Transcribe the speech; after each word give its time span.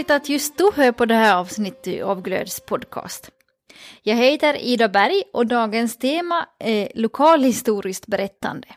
Roligt 0.00 0.10
att 0.10 0.28
just 0.28 0.58
du 0.58 0.70
hör 0.74 0.92
på 0.92 1.06
det 1.06 1.14
här 1.14 1.36
avsnittet 1.36 2.02
av 2.02 2.22
Glöds 2.22 2.60
podcast. 2.60 3.30
Jag 4.02 4.16
heter 4.16 4.56
Ida 4.56 4.88
Berg 4.88 5.22
och 5.32 5.46
dagens 5.46 5.98
tema 5.98 6.46
är 6.58 6.88
lokalhistoriskt 6.94 8.06
berättande. 8.06 8.68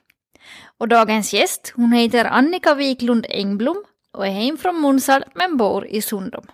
Och 0.78 0.88
dagens 0.88 1.34
gäst, 1.34 1.74
hon 1.76 1.92
heter 1.92 2.26
Annika 2.26 2.76
Wiklund 2.76 3.26
Engblom 3.30 3.84
och 4.14 4.28
är 4.28 4.32
hem 4.32 4.58
från 4.58 4.82
Munsal 4.82 5.26
men 5.36 5.58
bor 5.58 5.86
i 5.88 6.02
Sundom. 6.02 6.46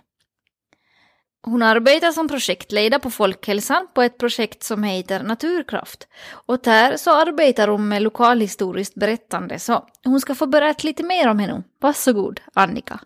Hon 1.42 1.62
arbetar 1.62 2.12
som 2.12 2.28
projektledare 2.28 3.00
på 3.00 3.10
Folkhälsan 3.10 3.86
på 3.94 4.02
ett 4.02 4.18
projekt 4.18 4.62
som 4.62 4.84
heter 4.84 5.22
Naturkraft. 5.22 6.08
Och 6.46 6.58
där 6.62 6.96
så 6.96 7.10
arbetar 7.10 7.68
hon 7.68 7.88
med 7.88 8.02
lokalhistoriskt 8.02 8.94
berättande, 8.94 9.58
så 9.58 9.86
hon 10.04 10.20
ska 10.20 10.34
få 10.34 10.46
berätta 10.46 10.86
lite 10.86 11.02
mer 11.02 11.28
om 11.28 11.38
henne. 11.38 11.62
Varsågod, 11.80 12.40
Annika. 12.54 13.00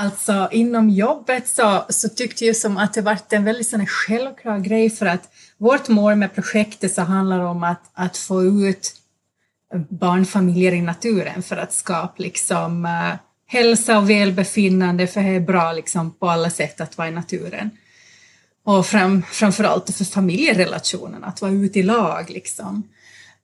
Alltså 0.00 0.48
inom 0.52 0.90
jobbet 0.90 1.48
så, 1.48 1.84
så 1.88 2.08
tyckte 2.08 2.44
jag 2.44 2.56
som 2.56 2.76
att 2.76 2.94
det 2.94 3.00
var 3.00 3.18
en 3.30 3.44
väldigt 3.44 3.68
sån 3.68 3.86
självklar 3.86 4.58
grej 4.58 4.90
för 4.90 5.06
att 5.06 5.28
vårt 5.56 5.88
mål 5.88 6.16
med 6.16 6.34
projektet 6.34 6.94
så 6.94 7.02
handlar 7.02 7.40
om 7.40 7.64
att, 7.64 7.90
att 7.92 8.16
få 8.16 8.44
ut 8.44 8.92
barnfamiljer 9.88 10.72
i 10.72 10.80
naturen 10.80 11.42
för 11.42 11.56
att 11.56 11.72
skapa 11.72 12.14
liksom 12.16 12.84
uh, 12.84 13.14
hälsa 13.46 13.98
och 13.98 14.10
välbefinnande 14.10 15.06
för 15.06 15.22
det 15.22 15.28
är 15.28 15.40
bra 15.40 15.72
liksom 15.72 16.10
på 16.10 16.30
alla 16.30 16.50
sätt 16.50 16.80
att 16.80 16.98
vara 16.98 17.08
i 17.08 17.12
naturen. 17.12 17.70
Och 18.64 18.86
fram, 18.86 19.22
framförallt 19.22 19.96
för 19.96 20.04
familjerelationen, 20.04 21.24
att 21.24 21.42
vara 21.42 21.52
ute 21.52 21.78
i 21.78 21.82
lag 21.82 22.30
liksom. 22.30 22.82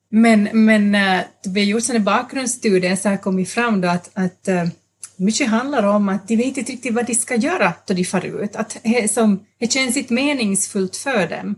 Men, 0.08 0.48
men 0.52 0.94
uh, 0.94 1.20
vi 1.44 1.60
har 1.60 1.66
gjort 1.66 1.90
en 1.90 2.04
bakgrundsstudie 2.04 2.96
så 2.96 3.08
har 3.08 3.16
kommit 3.16 3.50
fram 3.50 3.80
då 3.80 3.88
att, 3.88 4.10
att 4.14 4.48
uh, 4.48 4.68
mycket 5.16 5.48
handlar 5.48 5.82
om 5.82 6.08
att 6.08 6.28
de 6.28 6.36
vet 6.36 6.56
inte 6.56 6.72
riktigt 6.72 6.94
vad 6.94 7.06
de 7.06 7.14
ska 7.14 7.34
göra 7.34 7.72
då 7.86 7.94
de 7.94 8.04
far 8.04 8.24
ut, 8.24 8.56
att 8.56 8.76
det, 8.82 9.12
som, 9.12 9.44
det 9.58 9.72
känns 9.72 9.96
inte 9.96 10.12
meningsfullt 10.12 10.96
för 10.96 11.26
dem. 11.26 11.54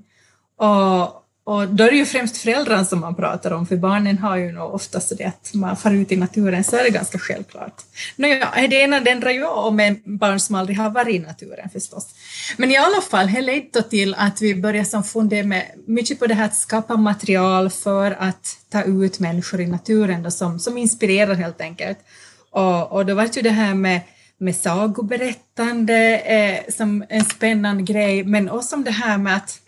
Och, 0.58 1.22
och 1.44 1.68
då 1.68 1.84
är 1.84 1.90
det 1.90 1.96
ju 1.96 2.06
främst 2.06 2.36
föräldrarna 2.36 2.84
som 2.84 3.00
man 3.00 3.14
pratar 3.14 3.50
om, 3.50 3.66
för 3.66 3.76
barnen 3.76 4.18
har 4.18 4.36
ju 4.36 4.52
nog 4.52 4.74
oftast 4.74 5.18
det 5.18 5.24
att 5.24 5.50
man 5.54 5.76
far 5.76 5.90
ut 5.90 6.12
i 6.12 6.16
naturen 6.16 6.64
så 6.64 6.76
är 6.76 6.84
det 6.84 6.90
ganska 6.90 7.18
självklart. 7.18 7.82
Nåja, 8.16 8.48
det 8.70 8.76
ena 8.76 9.00
det 9.00 9.10
ändrar 9.10 9.30
ju 9.30 9.46
om 9.46 9.80
en 9.80 10.02
barn 10.04 10.41
som 10.41 10.54
aldrig 10.54 10.78
har 10.78 10.91
varit 10.91 11.14
i 11.14 11.18
naturen 11.18 11.70
förstås. 11.70 12.14
Men 12.56 12.70
i 12.70 12.76
alla 12.76 13.00
fall, 13.10 13.32
det 13.32 13.41
ledde 13.41 13.82
till 13.82 14.14
att 14.14 14.42
vi 14.42 14.54
började 14.54 14.88
som 14.88 15.04
fundera 15.04 15.46
med 15.46 15.64
mycket 15.86 16.18
på 16.18 16.26
det 16.26 16.34
här 16.34 16.44
att 16.44 16.56
skapa 16.56 16.96
material 16.96 17.70
för 17.70 18.10
att 18.12 18.58
ta 18.68 18.82
ut 18.82 19.20
människor 19.20 19.60
i 19.60 19.66
naturen 19.66 20.22
då, 20.22 20.30
som, 20.30 20.58
som 20.58 20.78
inspirerar 20.78 21.34
helt 21.34 21.60
enkelt. 21.60 21.98
Och, 22.56 22.92
och 22.92 23.06
då 23.06 23.14
var 23.14 23.22
det 23.22 23.36
ju 23.36 23.42
det 23.42 23.50
här 23.50 23.74
med, 23.74 24.00
med 24.38 24.56
sagoberättande 24.56 26.18
eh, 26.18 26.72
som 26.72 27.04
en 27.08 27.24
spännande 27.24 27.82
grej, 27.82 28.24
men 28.24 28.50
också 28.50 28.76
om 28.76 28.84
det 28.84 28.90
här 28.90 29.18
med 29.18 29.36
att 29.36 29.60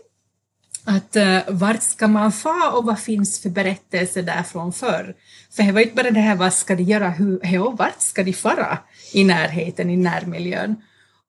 att 0.85 1.17
eh, 1.17 1.39
vart 1.49 1.83
ska 1.83 2.09
man 2.09 2.33
få 2.33 2.71
och 2.73 2.85
vad 2.85 2.99
finns 2.99 3.43
för 3.43 3.51
berättelser 3.51 4.23
därifrån 4.23 4.73
förr? 4.73 5.15
För 5.51 5.63
det 5.63 5.73
var 5.73 5.81
inte 5.81 5.95
bara 5.95 6.11
det 6.11 6.21
här 6.21 6.37
vad 6.37 6.53
ska 6.53 6.75
de 6.75 6.83
göra, 6.83 7.11
hur, 7.11 7.61
och 7.61 7.79
vart 7.79 8.01
ska 8.01 8.23
de 8.23 8.33
fara 8.33 8.79
i 9.13 9.25
närheten, 9.25 9.91
i 9.91 9.97
närmiljön? 9.97 10.77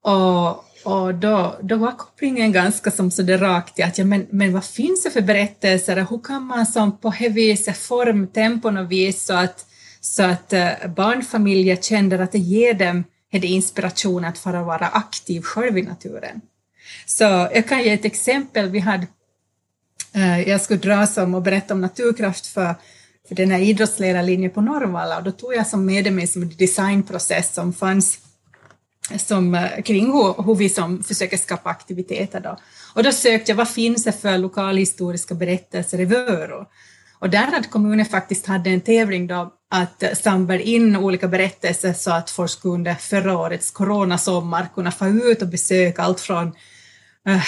Och, 0.02 0.48
och 0.84 1.14
då, 1.14 1.58
då 1.62 1.76
var 1.76 1.92
kopplingen 1.92 2.52
ganska 2.52 2.90
som 2.90 3.10
så 3.10 3.22
det 3.22 3.36
rakt 3.36 3.78
i 3.78 3.82
att 3.82 3.98
ja, 3.98 4.04
men, 4.04 4.26
men 4.30 4.52
vad 4.52 4.64
finns 4.64 5.02
det 5.02 5.10
för 5.10 5.20
berättelser 5.20 5.98
och 5.98 6.10
hur 6.10 6.20
kan 6.24 6.42
man 6.42 6.66
som 6.66 6.98
på 6.98 7.14
det 7.18 7.28
viset 7.28 7.78
form 7.78 8.26
tempo 8.26 8.68
och 8.68 8.92
vis 8.92 9.24
så 9.26 9.34
att 9.34 9.66
så 10.00 10.22
att 10.22 10.52
eh, 10.52 10.70
barnfamiljer 10.96 11.76
känner 11.76 12.18
att 12.18 12.32
det 12.32 12.38
ger 12.38 12.74
dem 12.74 13.04
det 13.30 13.46
inspiration 13.46 14.24
att 14.24 14.38
fara 14.38 14.62
vara 14.62 14.86
aktiv 14.86 15.42
själv 15.42 15.78
i 15.78 15.82
naturen. 15.82 16.40
Så 17.06 17.24
jag 17.24 17.68
kan 17.68 17.82
ge 17.82 17.90
ett 17.90 18.04
exempel. 18.04 18.70
Vi 18.70 18.78
hade, 18.78 19.06
eh, 20.14 20.40
jag 20.40 20.60
skulle 20.60 20.80
dra 20.80 21.06
som 21.06 21.34
och 21.34 21.42
berätta 21.42 21.74
om 21.74 21.80
naturkraft 21.80 22.46
för, 22.46 22.74
för 23.28 23.34
den 23.34 23.50
här 23.50 23.58
idrottsledarlinjen 23.58 24.50
på 24.50 24.60
Norrvalla 24.60 25.18
och 25.18 25.24
då 25.24 25.30
tog 25.30 25.54
jag 25.54 25.66
som 25.66 25.86
med 25.86 26.12
mig 26.12 26.26
som 26.26 26.50
designprocess 26.56 27.54
som 27.54 27.72
fanns 27.72 28.18
som, 29.16 29.54
eh, 29.54 29.82
kring 29.82 30.06
hur, 30.06 30.42
hur 30.42 30.54
vi 30.54 30.68
som 30.68 31.02
försöker 31.02 31.36
skapa 31.36 31.70
aktiviteter. 31.70 32.40
Då. 32.40 32.56
Och 32.94 33.02
då 33.02 33.12
sökte 33.12 33.50
jag 33.50 33.56
vad 33.56 33.68
finns 33.68 34.04
det 34.04 34.12
för 34.12 34.38
lokalhistoriska 34.38 35.34
berättelser 35.34 36.00
i 36.00 36.04
Vörå? 36.04 36.66
Och 37.18 37.30
där 37.30 37.46
hade 37.46 37.68
kommunen 37.68 38.06
faktiskt 38.06 38.46
hade 38.46 38.70
en 38.70 38.80
tävling 38.80 39.26
då 39.26 39.52
att 39.70 40.04
samla 40.22 40.58
in 40.58 40.96
olika 40.96 41.28
berättelser 41.28 41.92
så 41.92 42.10
att 42.10 42.30
folk 42.30 42.64
under 42.64 42.94
förra 42.94 43.38
årets 43.38 43.70
coronasommar 43.70 44.68
kunna 44.74 44.90
få 44.90 45.08
ut 45.08 45.42
och 45.42 45.48
besöka 45.48 46.02
allt 46.02 46.20
från 46.20 46.52
äh, 47.26 47.42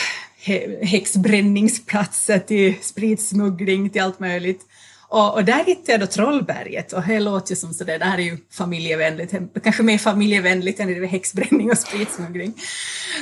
häxbränningsplatser 0.82 2.38
till 2.38 2.74
spritsmuggling 2.82 3.90
till 3.90 4.02
allt 4.02 4.20
möjligt. 4.20 4.66
Och, 5.08 5.34
och, 5.34 5.44
där 5.44 5.64
hittade 5.64 5.92
jag 5.92 6.00
då 6.00 6.06
Trollberget 6.06 6.92
och 6.92 7.02
det 7.06 7.20
låter 7.20 7.52
ju 7.52 7.56
som 7.56 7.74
sådär, 7.74 7.98
det 7.98 8.04
här 8.04 8.18
är 8.18 8.22
ju 8.22 8.38
familjevänligt, 8.50 9.34
kanske 9.62 9.82
mer 9.82 9.98
familjevänligt 9.98 10.80
än 10.80 10.88
det 10.88 11.00
med 11.00 11.10
häxbränning 11.10 11.70
och 11.70 11.78
spritsmuggling. 11.78 12.54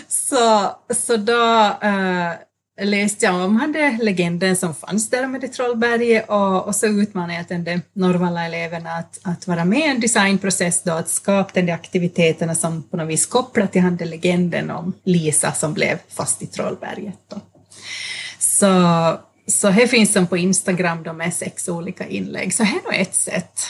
Så, 0.09 0.77
så 0.95 1.17
då 1.17 1.77
äh, 1.83 2.33
läste 2.81 3.25
jag 3.25 3.35
om 3.45 3.57
hade 3.57 3.99
legenden 4.03 4.57
som 4.57 4.75
fanns 4.75 5.11
där 5.11 5.27
med 5.27 5.41
det 5.41 5.49
Trollberget 5.49 6.29
och, 6.29 6.67
och 6.67 6.77
så 6.77 6.87
utmanade 6.87 7.47
jag 7.51 7.65
den 7.65 7.83
Norrvalla-eleverna 7.93 8.91
att, 8.91 9.21
att 9.23 9.47
vara 9.47 9.65
med 9.65 9.79
i 9.79 9.91
en 9.91 10.01
designprocess 10.01 10.83
då, 10.83 10.93
att 10.93 11.09
skapa 11.09 11.63
de 11.63 11.73
aktiviteterna 11.73 12.55
som 12.55 12.83
på 12.83 12.97
något 12.97 13.09
vis 13.09 13.27
kopplar 13.27 13.67
till 13.67 13.83
hade 13.83 14.05
legenden 14.05 14.71
om 14.71 14.93
Lisa 15.05 15.53
som 15.53 15.75
blev 15.75 15.99
fast 16.09 16.43
i 16.43 16.47
Trollberget. 16.47 17.19
Då. 17.29 17.41
Så, 18.39 18.67
så 19.47 19.69
här 19.69 19.87
finns 19.87 20.13
som 20.13 20.27
på 20.27 20.37
Instagram 20.37 21.03
då 21.03 21.13
med 21.13 21.35
sex 21.35 21.69
olika 21.69 22.07
inlägg, 22.07 22.55
så 22.55 22.65
här 22.65 22.81
är 22.93 23.01
ett 23.01 23.15
sätt 23.15 23.61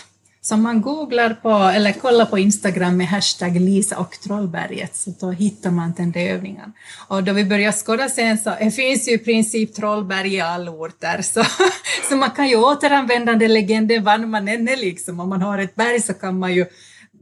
så 0.43 0.55
om 0.55 0.62
man 0.62 0.81
googlar 0.81 1.34
på 1.34 1.51
eller 1.51 1.93
kollar 1.93 2.25
på 2.25 2.39
Instagram 2.39 2.97
med 2.97 3.06
hashtag 3.06 3.61
Lisa 3.61 3.99
och 3.99 4.21
Trollberget 4.21 4.97
så 4.97 5.11
då 5.21 5.31
hittar 5.31 5.71
man 5.71 5.93
den 5.97 6.12
där 6.12 6.21
övningen. 6.21 6.73
Och 7.09 7.25
då 7.25 7.33
vi 7.33 7.45
börjar 7.45 7.73
skåda 7.73 8.09
sen 8.09 8.39
så 8.39 8.51
det 8.61 8.71
finns 8.71 9.09
ju 9.09 9.12
i 9.12 9.19
princip 9.19 9.75
Trollberg 9.75 10.34
i 10.34 10.41
alla 10.41 10.71
orter 10.71 11.23
så, 11.23 11.45
så 12.09 12.17
man 12.17 12.31
kan 12.31 12.49
ju 12.49 12.56
återanvända 12.56 13.34
den 13.34 13.53
legenden 13.53 14.05
var 14.05 14.19
man 14.19 14.49
än 14.49 14.69
är 14.69 14.77
liksom. 14.77 15.21
Om 15.21 15.28
man 15.28 15.43
har 15.43 15.59
ett 15.59 15.75
berg 15.75 16.01
så 16.01 16.15
kan 16.15 16.39
man 16.39 16.55
ju 16.55 16.67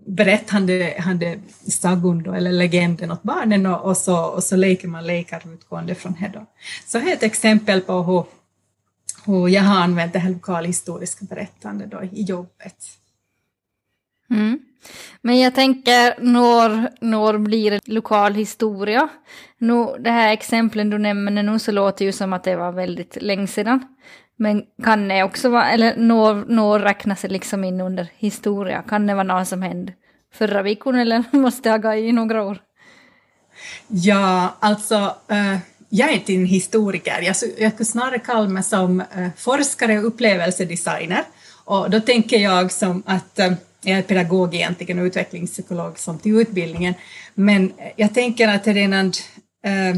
berätta 0.07 0.53
han 0.99 1.19
det 1.19 1.39
sagon 1.67 2.23
då, 2.23 2.33
eller 2.33 2.53
legenden 2.53 3.13
åt 3.13 3.23
barnen 3.23 3.67
och, 3.67 3.85
och, 3.85 3.97
så, 3.97 4.25
och 4.25 4.45
så 4.45 4.57
leker 4.57 4.89
man 4.89 5.07
lekar 5.07 5.43
utgående 5.53 5.95
från 5.95 6.17
det. 6.21 6.31
Då. 6.35 6.47
Så 6.87 6.99
här 6.99 7.11
är 7.11 7.13
ett 7.13 7.23
exempel 7.23 7.81
på 7.81 8.03
hur, 8.03 8.25
hur 9.25 9.49
jag 9.49 9.63
har 9.63 9.77
använt 9.77 10.13
det 10.13 10.19
här 10.19 10.31
lokalhistoriska 10.31 11.25
berättandet 11.25 11.91
då 11.91 12.03
i 12.03 12.23
jobbet. 12.23 12.98
Mm. 14.31 14.59
Men 15.23 15.39
jag 15.39 15.55
tänker, 15.55 16.15
när, 16.21 16.91
när 17.01 17.39
blir 17.39 17.71
det 17.71 17.89
lokal 17.89 18.35
historia? 18.35 19.09
Nu, 19.59 19.97
det 19.99 20.11
här 20.11 20.33
exemplen 20.33 20.91
du 20.91 20.99
nämner 20.99 21.43
nu 21.43 21.59
så 21.59 21.73
låter 21.73 22.05
ju 22.05 22.13
som 22.13 22.33
att 22.33 22.45
det 22.45 22.57
var 22.57 22.73
väldigt 22.73 23.23
länge 23.23 23.47
sedan. 23.47 23.87
Men 24.37 24.63
kan 24.85 25.09
det 25.09 25.23
också 25.23 25.49
vara, 25.49 25.71
eller 25.71 25.97
när, 25.97 26.35
när 26.35 26.79
räknas 26.79 27.21
det 27.21 27.29
liksom 27.29 27.65
in 27.65 27.81
under 27.81 28.09
historia? 28.17 28.83
Kan 28.83 29.07
det 29.07 29.15
vara 29.15 29.25
något 29.25 29.49
som 29.49 29.63
hände 29.63 29.93
förra 30.35 30.63
veckan 30.63 30.95
eller 30.95 31.25
måste 31.37 31.69
jag 31.69 31.83
gå 31.83 31.95
i 31.95 32.13
några 32.13 32.43
år? 32.43 32.59
Ja, 33.89 34.57
alltså 34.61 35.17
äh, 35.29 35.57
jag 35.89 36.09
är 36.09 36.15
inte 36.15 36.35
en 36.35 36.47
historiker. 36.47 37.21
Jag, 37.23 37.37
jag 37.59 37.73
skulle 37.73 37.87
snarare 37.87 38.19
kalla 38.19 38.49
mig 38.49 38.63
som 38.63 39.01
äh, 39.01 39.29
forskare 39.37 39.99
och 39.99 40.07
upplevelsedesigner. 40.07 41.25
Och 41.65 41.91
då 41.91 42.01
tänker 42.01 42.39
jag 42.39 42.73
som 42.73 43.03
att 43.07 43.39
äh, 43.39 43.53
jag 43.83 43.99
är 43.99 44.03
pedagog 44.03 44.55
egentligen 44.55 44.99
och 44.99 45.05
utvecklingspsykolog 45.05 45.99
som 45.99 46.19
till 46.19 46.41
utbildningen, 46.41 46.95
men 47.35 47.73
jag 47.97 48.15
tänker 48.15 48.49
att 48.49 48.67
redan 48.67 49.13
eh, 49.65 49.97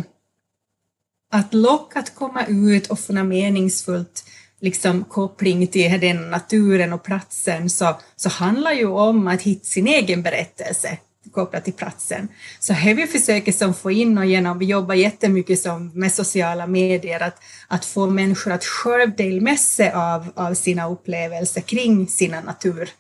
att 1.33 1.55
locka 1.55 1.99
att 1.99 2.15
komma 2.15 2.47
ut 2.47 2.87
och 2.87 2.99
få 2.99 3.13
något 3.13 3.27
meningsfullt 3.27 4.25
liksom 4.61 5.05
koppling 5.05 5.67
till 5.67 6.01
den 6.01 6.31
naturen 6.31 6.93
och 6.93 7.03
platsen 7.03 7.71
så, 7.71 7.97
så 8.17 8.29
handlar 8.29 8.73
ju 8.73 8.87
om 8.87 9.29
att 9.29 9.43
hitta 9.43 9.65
sin 9.65 9.87
egen 9.87 10.23
berättelse 10.23 10.99
kopplat 11.33 11.65
till 11.65 11.73
platsen. 11.73 12.29
Så 12.59 12.73
här 12.73 12.95
vi 12.95 13.07
försöker 13.07 13.53
som 13.53 13.75
få 13.75 13.91
in 13.91 14.19
och 14.19 14.27
genom, 14.27 14.59
vi 14.59 14.67
jobbar 14.67 14.95
jättemycket 14.95 15.61
som 15.61 15.91
med 15.95 16.13
sociala 16.13 16.67
medier, 16.67 17.23
att, 17.23 17.43
att 17.69 17.85
få 17.85 18.07
människor 18.07 18.53
att 18.53 18.65
själv 18.65 19.17
dela 19.17 19.41
med 19.41 19.61
sig 19.61 19.93
av, 19.93 20.33
av 20.35 20.55
sina 20.55 20.89
upplevelser 20.89 21.61
kring 21.61 22.09
sina 22.09 22.41
natur 22.41 22.91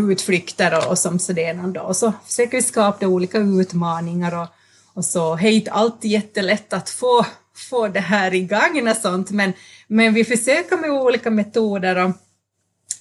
utflykter 0.00 0.78
och, 0.78 0.90
och 0.90 0.98
som 0.98 1.18
sådana. 1.18 1.82
Och 1.82 1.96
så 1.96 2.12
försöker 2.26 2.56
vi 2.56 2.62
skapa 2.62 3.06
olika 3.06 3.38
utmaningar 3.38 4.42
och, 4.42 4.48
och 4.94 5.04
så. 5.04 5.36
Det 5.36 5.48
är 5.48 5.52
inte 5.52 5.70
alltid 5.70 6.10
jättelätt 6.10 6.72
att 6.72 6.90
få, 6.90 7.26
få 7.70 7.88
det 7.88 8.00
här 8.00 8.34
igång 8.34 8.88
och 8.88 8.96
sånt, 8.96 9.30
men, 9.30 9.52
men 9.86 10.14
vi 10.14 10.24
försöker 10.24 10.76
med 10.76 10.90
olika 10.90 11.30
metoder 11.30 12.04
och, 12.04 12.10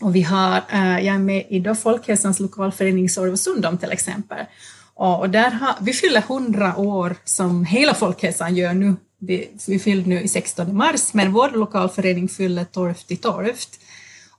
och 0.01 0.15
vi 0.15 0.21
har, 0.21 0.61
äh, 0.71 1.05
jag 1.05 1.15
är 1.15 1.19
med 1.19 1.45
i 1.49 1.59
då 1.59 1.75
Folkhälsans 1.75 2.39
lokalförening 2.39 3.09
Sorvasundom 3.09 3.77
till 3.77 3.91
exempel. 3.91 4.45
Och 4.93 5.29
där 5.29 5.51
har, 5.51 5.75
vi 5.81 5.93
fyller 5.93 6.19
100 6.19 6.77
år 6.77 7.15
som 7.23 7.65
hela 7.65 7.93
folkhälsan 7.93 8.55
gör 8.55 8.73
nu. 8.73 8.95
Vi, 9.19 9.49
vi 9.67 9.79
fyllde 9.79 10.09
nu 10.09 10.21
i 10.21 10.27
16 10.27 10.77
mars, 10.77 11.13
men 11.13 11.33
vår 11.33 11.49
lokalförening 11.49 12.29
fyller 12.29 12.63
12 12.63 12.93
i 13.07 13.15
12. 13.15 13.53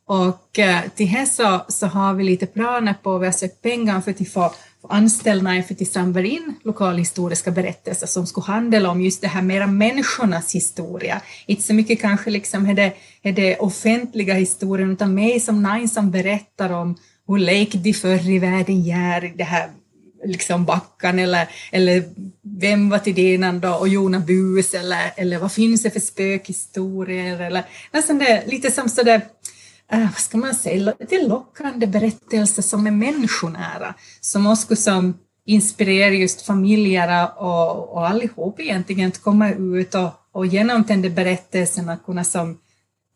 Och 0.09 0.59
eh, 0.59 0.81
till 0.95 1.07
här 1.07 1.27
så, 1.27 1.65
så 1.69 1.87
har 1.87 2.15
vi 2.15 2.25
lite 2.25 2.47
planer 2.47 2.95
på, 3.03 3.19
vi 3.19 3.27
har 3.27 3.33
sökt 3.33 3.63
pengar 3.63 4.01
för 4.01 4.11
att 4.11 4.29
få 4.29 4.53
anställda 4.89 5.63
för 5.63 5.75
att 5.75 5.89
samla 5.89 6.21
in 6.21 6.55
lokalhistoriska 6.65 7.51
berättelser 7.51 8.07
som 8.07 8.27
skulle 8.27 8.47
handla 8.47 8.91
om 8.91 9.01
just 9.01 9.21
det 9.21 9.29
här 9.29 9.43
mera 9.43 9.67
människornas 9.67 10.55
historia. 10.55 11.21
Inte 11.47 11.63
så 11.63 11.75
mycket 11.75 12.01
kanske 12.01 12.31
liksom 12.31 12.67
är 12.67 12.75
det, 12.75 12.93
är 13.23 13.33
det 13.33 13.59
offentliga 13.59 14.35
historien 14.35 14.93
utan 14.93 15.15
mig 15.15 15.41
som 15.41 15.63
någon 15.63 15.89
som 15.89 16.11
berättar 16.11 16.73
om 16.73 16.97
hur 17.27 17.39
lekte 17.39 17.79
de 17.79 17.93
förr 17.93 18.31
i 18.31 18.39
världen 18.39 18.83
gör 18.83 19.25
i 19.25 19.33
det 19.37 19.45
här 19.45 19.71
liksom 20.25 20.65
backan 20.65 21.19
eller, 21.19 21.49
eller 21.73 22.05
vem 22.43 22.91
var 22.91 22.99
till 22.99 23.15
denan 23.15 23.61
då 23.61 23.75
och 23.75 23.89
Jona 23.89 24.21
Bus 24.21 24.75
eller, 24.75 25.13
eller 25.17 25.39
vad 25.39 25.53
finns 25.53 25.83
det 25.83 25.91
för 25.91 26.01
spökhistorier 26.01 27.41
eller 27.41 27.65
nästan 27.93 28.19
det, 28.19 28.43
lite 28.47 28.71
som 28.71 28.89
sådär 28.89 29.21
Äh, 29.93 30.01
vad 30.01 30.19
ska 30.19 30.39
man 30.39 30.55
säga, 30.55 30.95
lite 31.01 31.23
lockande 31.23 31.87
berättelser 31.87 32.63
som 32.63 32.87
är 32.87 32.91
människonära, 32.91 33.95
som 34.21 34.47
också 34.47 34.77
som 34.77 35.19
inspirerar 35.47 36.11
just 36.11 36.43
familjer 36.43 37.29
och, 37.37 37.89
och 37.89 38.09
allihop 38.09 38.61
egentligen 38.61 39.09
att 39.09 39.23
komma 39.23 39.51
ut 39.51 39.95
och, 39.95 40.11
och 40.33 40.47
genom 40.47 40.83
den 40.83 41.15
berättelserna 41.15 41.97
kunna 41.97 42.25
som, 42.25 42.59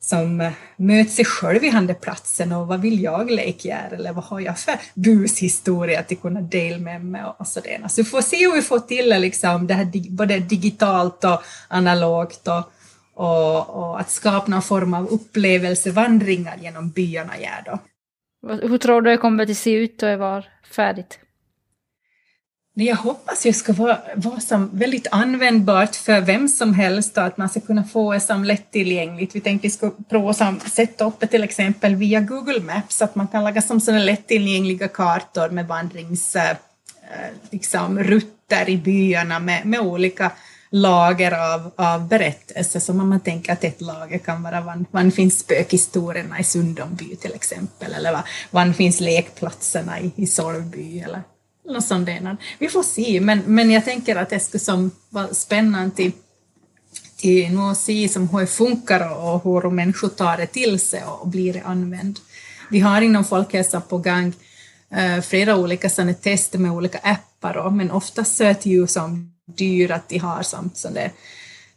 som 0.00 0.40
äh, 0.40 0.52
möta 0.76 1.10
sig 1.10 1.24
själv 1.24 1.64
i 1.64 1.68
handeplatsen 1.68 2.52
och 2.52 2.66
vad 2.66 2.80
vill 2.80 3.02
jag 3.02 3.30
leka 3.30 3.78
eller 3.78 4.12
vad 4.12 4.24
har 4.24 4.40
jag 4.40 4.58
för 4.58 4.74
bushistoria 4.94 6.00
att 6.00 6.20
kunna 6.22 6.40
dela 6.40 6.78
med 6.78 7.04
mig 7.04 7.22
och 7.38 7.46
sådär. 7.46 7.84
Så 7.88 8.02
vi 8.02 8.04
får 8.04 8.22
se 8.22 8.46
hur 8.46 8.54
vi 8.54 8.62
får 8.62 8.78
till 8.78 9.10
det, 9.10 9.18
liksom, 9.18 9.66
det 9.66 9.74
här 9.74 10.10
både 10.10 10.38
digitalt 10.38 11.24
och 11.24 11.42
analogt 11.68 12.48
och, 12.48 12.72
och, 13.14 13.70
och, 13.70 14.00
att 14.00 14.10
skapa 14.10 14.50
någon 14.50 14.62
form 14.62 14.94
av 14.94 15.06
upplevelsevandringar 15.06 16.56
genom 16.56 16.90
byarna. 16.90 17.38
Gör 17.38 17.62
då. 17.64 17.78
Hur 18.68 18.78
tror 18.78 19.02
du 19.02 19.10
det 19.10 19.16
kommer 19.16 19.50
att 19.50 19.56
se 19.56 19.70
ut 19.70 19.98
då 19.98 20.06
det 20.06 20.16
var 20.16 20.44
färdigt? 20.70 21.18
Jag 22.74 22.96
hoppas 22.96 23.42
det 23.42 23.52
ska 23.52 23.72
vara, 23.72 23.98
vara 24.16 24.40
som 24.40 24.70
väldigt 24.72 25.06
användbart 25.10 25.96
för 25.96 26.20
vem 26.20 26.48
som 26.48 26.74
helst 26.74 27.18
och 27.18 27.24
att 27.24 27.36
man 27.36 27.48
ska 27.48 27.60
kunna 27.60 27.84
få 27.84 28.12
det 28.12 28.20
som 28.20 28.44
lättillgängligt. 28.44 29.36
Vi 29.36 29.40
tänkte 29.40 29.66
vi 29.66 29.70
ska 29.70 29.90
prova 30.08 30.30
att 30.30 30.72
sätta 30.72 31.04
upp 31.04 31.20
det 31.20 31.26
till 31.26 31.44
exempel 31.44 31.94
via 31.94 32.20
Google 32.20 32.60
Maps, 32.60 33.02
att 33.02 33.14
man 33.14 33.28
kan 33.28 33.44
lägga 33.44 33.62
som 33.62 33.80
sådana 33.80 34.04
lättillgängliga 34.04 34.88
kartor 34.88 35.48
med 35.48 35.66
vandringsrutter 35.66 36.56
eh, 37.12 37.30
liksom, 37.50 37.98
i 38.66 38.76
byarna 38.76 39.38
med, 39.38 39.66
med 39.66 39.80
olika 39.80 40.30
lager 40.72 41.54
av, 41.54 41.70
av 41.76 42.08
berättelser, 42.08 42.80
som 42.80 43.00
om 43.00 43.08
man 43.08 43.20
tänker 43.20 43.52
att 43.52 43.64
ett 43.64 43.80
lager 43.80 44.18
kan 44.18 44.42
vara 44.42 44.60
var, 44.60 44.84
var 44.90 45.10
finns 45.10 45.38
spökhistorierna 45.38 46.40
i 46.40 46.44
Sundomby 46.44 47.16
till 47.16 47.34
exempel, 47.34 47.92
eller 47.92 48.12
var, 48.12 48.22
var 48.50 48.72
finns 48.72 49.00
lekplatserna 49.00 50.00
i, 50.00 50.12
i 50.16 50.26
Sorvby 50.26 51.00
eller 51.00 51.22
något 51.64 51.84
sånt. 51.84 52.06
Där. 52.06 52.36
Vi 52.58 52.68
får 52.68 52.82
se, 52.82 53.20
men, 53.20 53.42
men 53.46 53.70
jag 53.70 53.84
tänker 53.84 54.16
att 54.16 54.30
det 54.30 54.40
skulle 54.40 54.60
som 54.60 54.90
vara 55.08 55.34
spännande 55.34 55.96
till, 55.96 56.12
till 57.16 57.58
att 57.58 57.78
se 57.78 58.08
som 58.08 58.28
hur 58.28 58.40
det 58.40 58.46
funkar 58.46 59.18
och 59.18 59.44
hur 59.44 59.70
människor 59.70 60.08
tar 60.08 60.36
det 60.36 60.46
till 60.46 60.80
sig 60.80 61.02
och 61.04 61.28
blir 61.28 61.52
det 61.52 61.62
använd. 61.62 62.20
Vi 62.70 62.80
har 62.80 63.02
inom 63.02 63.24
folkhälsan 63.24 63.82
på 63.88 63.98
gång 63.98 64.32
eh, 64.90 65.20
flera 65.20 65.56
olika 65.56 65.90
sådana 65.90 66.14
tester 66.14 66.58
med 66.58 66.72
olika 66.72 66.98
appar, 66.98 67.70
men 67.70 67.90
oftast 67.90 68.36
så 68.36 68.44
är 68.44 68.56
det 68.62 68.70
ju 68.70 68.86
som 68.86 69.31
dyr 69.56 69.90
att 69.90 70.08
de 70.08 70.18
har 70.18 70.42
samt 70.42 70.76
sådana 70.76 71.10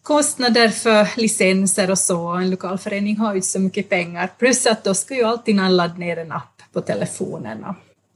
kostnader 0.03 0.69
för 0.69 1.07
licenser 1.17 1.91
och 1.91 1.99
så. 1.99 2.27
En 2.27 2.49
lokalförening 2.49 3.17
har 3.17 3.31
ju 3.31 3.35
inte 3.35 3.47
så 3.47 3.59
mycket 3.59 3.89
pengar. 3.89 4.31
Plus 4.39 4.65
att 4.65 4.83
då 4.83 4.93
ska 4.93 5.15
ju 5.15 5.23
alltid 5.23 5.55
någon 5.55 5.75
ladda 5.75 5.97
ner 5.97 6.17
en 6.17 6.31
app 6.31 6.61
på 6.73 6.81
telefonen 6.81 7.65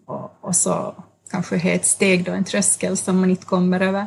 och, 0.06 0.31
och 0.41 0.56
så 0.56 1.03
kanske 1.31 1.56
är 1.56 1.75
ett 1.75 1.85
steg 1.85 2.23
då, 2.23 2.31
en 2.31 2.44
tröskel 2.44 2.97
som 2.97 3.19
man 3.19 3.29
inte 3.29 3.45
kommer 3.45 3.79
över. 3.79 4.06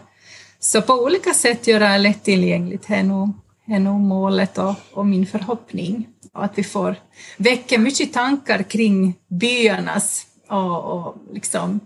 Så 0.60 0.82
på 0.82 0.92
olika 0.94 1.34
sätt 1.34 1.66
göra 1.66 1.88
det 1.88 1.98
lättillgängligt 1.98 2.90
är 2.90 3.02
nog, 3.02 3.30
är 3.66 3.78
nog 3.78 4.00
målet 4.00 4.58
och, 4.58 4.74
och 4.92 5.06
min 5.06 5.26
förhoppning. 5.26 6.08
Och 6.32 6.44
att 6.44 6.58
vi 6.58 6.64
får 6.64 6.96
väcka 7.36 7.78
mycket 7.78 8.12
tankar 8.12 8.62
kring 8.62 9.14
byarnas 9.28 10.26
och, 10.48 10.84
och 10.84 11.16
liksom 11.32 11.80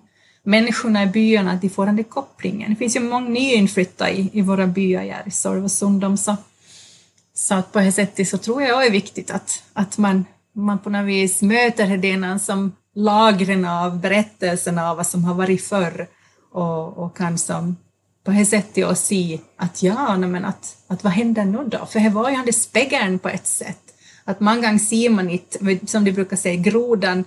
människorna 0.46 1.02
i 1.02 1.06
byarna, 1.06 1.52
att 1.52 1.60
de 1.60 1.69
får 1.69 1.87
den 1.87 1.96
där 1.96 2.02
kopplingen. 2.02 2.70
Det 2.70 2.76
finns 2.76 2.96
ju 2.96 3.00
många 3.00 3.28
nyinflyttade 3.28 4.10
i, 4.10 4.31
i 4.32 4.40
våra 4.40 4.66
byar 4.66 5.02
här 5.02 5.56
i 5.56 5.64
och 5.64 5.70
Sundom, 5.70 6.16
så, 6.16 6.37
så 7.34 7.54
att 7.54 7.72
på 7.72 7.78
det 7.78 7.93
sättet 7.93 8.28
så 8.28 8.38
tror 8.38 8.62
jag 8.62 8.81
det 8.81 8.87
är 8.87 8.90
viktigt 8.90 9.31
att, 9.31 9.62
att 9.72 9.98
man, 9.98 10.25
man 10.52 10.78
på 10.78 10.90
något 10.90 11.06
vis 11.06 11.43
möter 11.43 11.96
det 11.96 12.38
som 12.38 12.72
lagren 12.94 13.64
av 13.64 14.00
berättelserna 14.00 14.90
av 14.90 14.96
vad 14.96 15.06
som 15.06 15.25
har 15.25 15.34
varit 15.34 15.64
förr 15.64 16.06
och, 16.52 16.99
och 16.99 17.16
kan 17.16 17.38
som 17.38 17.76
på 18.25 18.31
det 18.31 18.46
sättet 18.46 18.87
och 18.87 18.99
se 18.99 19.40
att 19.56 19.82
ja, 19.82 20.16
men 20.16 20.44
att, 20.44 20.76
att 20.87 21.04
vad 21.04 21.12
händer 21.12 21.44
nu 21.44 21.64
då? 21.64 21.87
För 21.87 22.00
det 22.00 22.10
var 22.10 22.31
ju 22.31 22.37
den 22.37 22.52
spegeln 22.52 23.19
på 23.19 23.28
ett 23.28 23.46
sätt 23.46 23.86
att 24.28 24.40
många 24.40 24.61
gånger 24.61 24.78
ser 24.78 25.11
man 25.11 25.31
inte, 25.31 25.78
som 25.87 26.05
de 26.05 26.12
brukar 26.12 26.37
säga, 26.37 26.56
grodan 26.56 27.25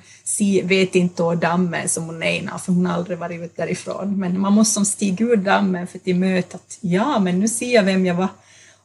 vet 0.64 0.96
inte 0.96 1.24
och 1.24 1.38
dammen 1.38 1.90
som 1.90 2.04
hon 2.04 2.24
är 2.24 2.58
för 2.58 2.72
hon 2.72 2.86
har 2.86 2.94
aldrig 2.94 3.18
varit 3.18 3.42
ute 3.42 3.62
därifrån. 3.62 4.20
Men 4.20 4.40
man 4.40 4.54
måste 4.54 4.74
som 4.74 4.86
stiga 4.86 5.26
ur 5.26 5.36
dammen 5.36 5.88
för 5.88 5.98
att 5.98 6.16
möta 6.16 6.56
att 6.56 6.78
ja, 6.82 7.20
men 7.20 7.40
nu 7.40 7.48
ser 7.48 7.74
jag 7.74 7.84
vem 7.84 8.06
jag 8.06 8.16
var. 8.16 8.28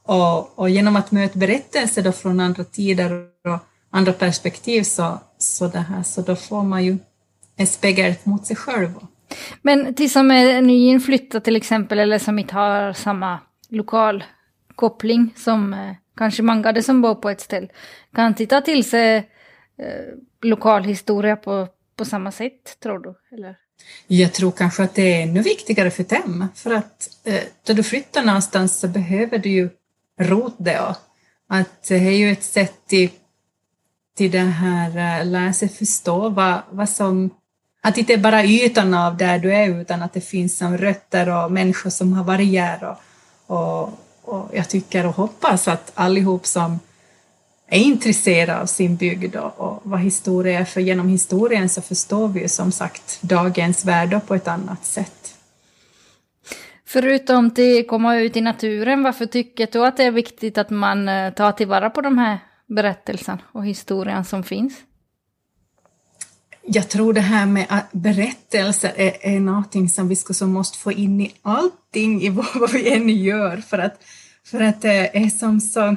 Och, 0.03 0.59
och 0.59 0.71
genom 0.71 0.97
att 0.97 1.11
möta 1.11 1.39
berättelser 1.39 2.03
då 2.03 2.13
från 2.13 2.41
andra 2.41 2.65
tider 2.65 3.13
och 3.45 3.59
andra 3.91 4.13
perspektiv 4.13 4.83
så, 4.83 5.19
så, 5.39 5.69
det 5.69 5.79
här, 5.79 6.03
så 6.03 6.23
då 6.23 6.37
får 6.37 6.63
man 6.63 6.85
ju 6.85 6.99
en 7.57 7.67
spegel 7.67 8.15
mot 8.25 8.47
sig 8.47 8.57
själv. 8.57 8.91
Men 9.63 9.95
till 9.95 10.13
som 10.13 10.31
är 10.31 10.63
nyinflyttad 10.63 11.45
till 11.45 11.57
exempel, 11.57 11.99
eller 11.99 12.19
som 12.19 12.39
inte 12.39 12.55
har 12.55 12.93
samma 12.93 13.39
lokal 13.69 14.25
koppling 14.75 15.35
som 15.37 15.75
eh, 15.75 15.95
kanske 16.17 16.43
många 16.43 16.83
som 16.83 17.03
bor 17.03 17.15
på 17.15 17.31
ett 17.31 17.41
ställe, 17.41 17.69
kan 18.15 18.35
titta 18.35 18.61
till 18.61 18.91
sig 18.91 19.17
eh, 19.79 20.15
lokalhistoria 20.43 21.37
på, 21.37 21.69
på 21.97 22.05
samma 22.05 22.33
sätt, 22.33 22.81
tror 22.81 22.99
du? 22.99 23.37
Eller? 23.37 23.57
Jag 24.07 24.33
tror 24.33 24.51
kanske 24.51 24.83
att 24.83 24.95
det 24.95 25.03
är 25.03 25.23
ännu 25.23 25.43
viktigare 25.43 25.91
för 25.91 26.05
dem, 26.05 26.49
för 26.55 26.75
att 26.75 27.11
eh, 27.25 27.43
då 27.67 27.73
du 27.73 27.83
flyttar 27.83 28.23
någonstans 28.23 28.79
så 28.79 28.89
behöver 28.89 29.39
du 29.39 29.49
ju 29.49 29.71
rot 30.21 30.55
det 30.59 30.95
att 31.49 31.83
det 31.89 31.97
är 31.97 32.11
ju 32.11 32.33
ett 32.33 32.43
sätt 32.43 32.75
till, 32.87 33.11
till 34.17 34.31
det 34.31 34.39
här 34.39 35.21
eh, 35.21 35.27
lära 35.27 35.53
sig 35.53 35.69
förstå 35.69 36.29
vad, 36.29 36.63
vad 36.71 36.89
som 36.89 37.31
att 37.83 37.95
det 37.95 38.01
inte 38.01 38.13
är 38.13 38.19
bara 38.19 38.45
ytan 38.45 38.95
av 38.95 39.17
där 39.17 39.39
du 39.39 39.55
är 39.55 39.81
utan 39.81 40.03
att 40.03 40.13
det 40.13 40.21
finns 40.21 40.59
som 40.59 40.79
rötter 40.79 41.29
och 41.29 41.53
människor 41.53 41.91
som 41.91 42.13
har 42.13 42.25
varit 42.25 42.61
här 42.61 42.85
och, 42.85 42.99
och, 43.57 44.01
och 44.25 44.51
jag 44.55 44.69
tycker 44.69 45.07
och 45.07 45.17
hoppas 45.17 45.69
att 45.69 45.93
allihop 45.95 46.47
som 46.47 46.79
är 47.67 47.79
intresserade 47.79 48.61
av 48.61 48.67
sin 48.67 48.97
bygd 48.97 49.37
och, 49.37 49.81
vad 49.83 50.01
historia 50.01 50.61
är, 50.61 50.65
för 50.65 50.81
genom 50.81 51.09
historien 51.09 51.69
så 51.69 51.83
förstår 51.83 52.29
vi 52.29 52.41
ju 52.41 52.49
som 52.49 52.73
sagt 52.73 53.23
dagens 53.23 53.85
värld 53.85 54.21
på 54.27 54.35
ett 54.35 54.49
annat 54.49 54.85
sätt. 54.85 55.35
Förutom 56.87 57.47
att 57.47 57.89
komma 57.89 58.17
ut 58.17 58.37
i 58.37 58.41
naturen, 58.41 59.03
varför 59.03 59.27
tycker 59.27 59.69
du 59.73 59.87
att 59.87 59.97
det 59.97 60.05
är 60.05 60.11
viktigt 60.11 60.59
att 60.59 60.71
man 60.71 61.09
eh, 61.09 61.33
tar 61.33 61.53
tillvara 61.53 61.91
på 61.91 62.01
de 62.01 62.19
här 62.19 62.39
berättelserna 62.67 63.39
och 63.53 63.67
historien 63.67 64.25
som 64.25 64.43
finns? 64.43 64.75
Jag 66.67 66.89
tror 66.89 67.13
det 67.13 67.21
här 67.21 67.47
med 67.47 67.83
berättelser 67.93 68.93
är, 68.97 69.17
är 69.21 69.41
någonting 69.41 69.89
som 69.89 70.09
vi 70.09 70.17
ska, 70.17 70.35
som 70.35 70.53
måste 70.53 70.79
få 70.79 70.93
in 70.93 71.21
i 71.21 71.35
allting 71.43 72.23
i 72.23 72.29
vad 72.29 72.73
vi 72.73 72.93
än 72.93 73.09
gör 73.09 73.57
för 73.57 73.79
att, 73.79 74.03
för 74.45 74.61
att 74.61 74.83
det 74.83 75.17
är 75.17 75.29
som 75.29 75.61
så 75.61 75.97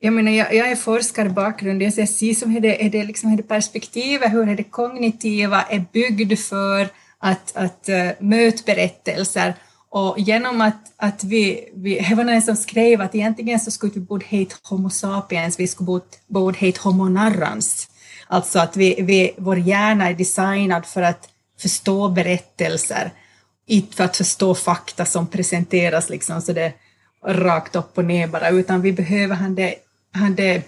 jag 0.00 0.12
menar, 0.12 0.32
jag, 0.32 0.54
jag 0.54 0.70
är 0.70 0.76
forskarbakgrund, 0.76 1.82
jag 1.82 1.92
ser 1.92 2.34
som 2.34 2.56
är 2.56 2.60
det, 2.60 2.84
är 2.84 2.90
det, 2.90 3.04
liksom, 3.04 3.32
är 3.32 3.36
det 3.36 3.42
perspektivet, 3.42 4.32
hur 4.32 4.48
är 4.48 4.56
det 4.56 4.64
kognitiva 4.64 5.62
är 5.62 5.84
byggd 5.92 6.38
för 6.38 6.88
att, 7.18 7.56
att 7.56 7.88
uh, 7.88 8.26
möta 8.26 8.62
berättelser 8.66 9.54
och 9.90 10.18
genom 10.18 10.60
att, 10.60 10.92
att 10.96 11.24
vi, 11.24 11.68
vi, 11.74 12.06
det 12.08 12.14
var 12.14 12.24
någon 12.24 12.42
som 12.42 12.56
skrev 12.56 13.00
att 13.00 13.14
egentligen 13.14 13.60
så 13.60 13.70
skulle 13.70 13.92
vi 13.92 14.00
borde 14.00 14.26
heta 14.26 14.56
Homo 14.62 14.90
sapiens, 14.90 15.60
vi 15.60 15.66
skulle 15.66 15.86
borde, 15.86 16.04
borde 16.26 16.58
heta 16.58 16.80
Homo 16.82 17.08
narrans. 17.08 17.88
Alltså 18.28 18.58
att 18.58 18.76
vi, 18.76 19.02
vi, 19.02 19.34
vår 19.38 19.58
hjärna 19.58 20.08
är 20.08 20.14
designad 20.14 20.86
för 20.86 21.02
att 21.02 21.28
förstå 21.60 22.08
berättelser, 22.08 23.10
inte 23.66 23.96
för 23.96 24.04
att 24.04 24.16
förstå 24.16 24.54
fakta 24.54 25.04
som 25.04 25.26
presenteras 25.26 26.10
liksom 26.10 26.42
så 26.42 26.52
det 26.52 26.72
rakt 27.24 27.76
upp 27.76 27.98
och 27.98 28.04
ner 28.04 28.26
bara, 28.26 28.48
utan 28.50 28.82
vi 28.82 28.92
behöver 28.92 29.34
han 29.34 29.54
det, 29.54 29.74
han 30.12 30.34
det 30.34 30.62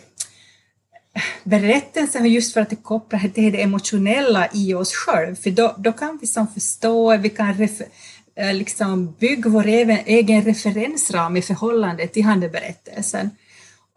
berättelsen 1.44 2.26
just 2.26 2.54
för 2.54 2.60
att 2.60 2.70
det 2.70 2.76
kopplar 2.76 3.20
till 3.34 3.52
det 3.52 3.62
emotionella 3.62 4.48
i 4.52 4.74
oss 4.74 4.94
själva, 4.94 5.36
för 5.36 5.50
då, 5.50 5.74
då 5.78 5.92
kan 5.92 6.18
vi 6.20 6.26
som 6.26 6.48
förstå, 6.48 7.16
vi 7.16 7.28
kan 7.28 7.54
refer, 7.54 7.86
eh, 8.34 8.54
liksom 8.54 9.14
bygga 9.18 9.50
vår 9.50 9.66
egen, 9.66 9.98
egen 10.06 10.42
referensram 10.42 11.36
i 11.36 11.42
förhållande 11.42 12.08
till 12.08 12.24
handelberättelsen. 12.24 13.30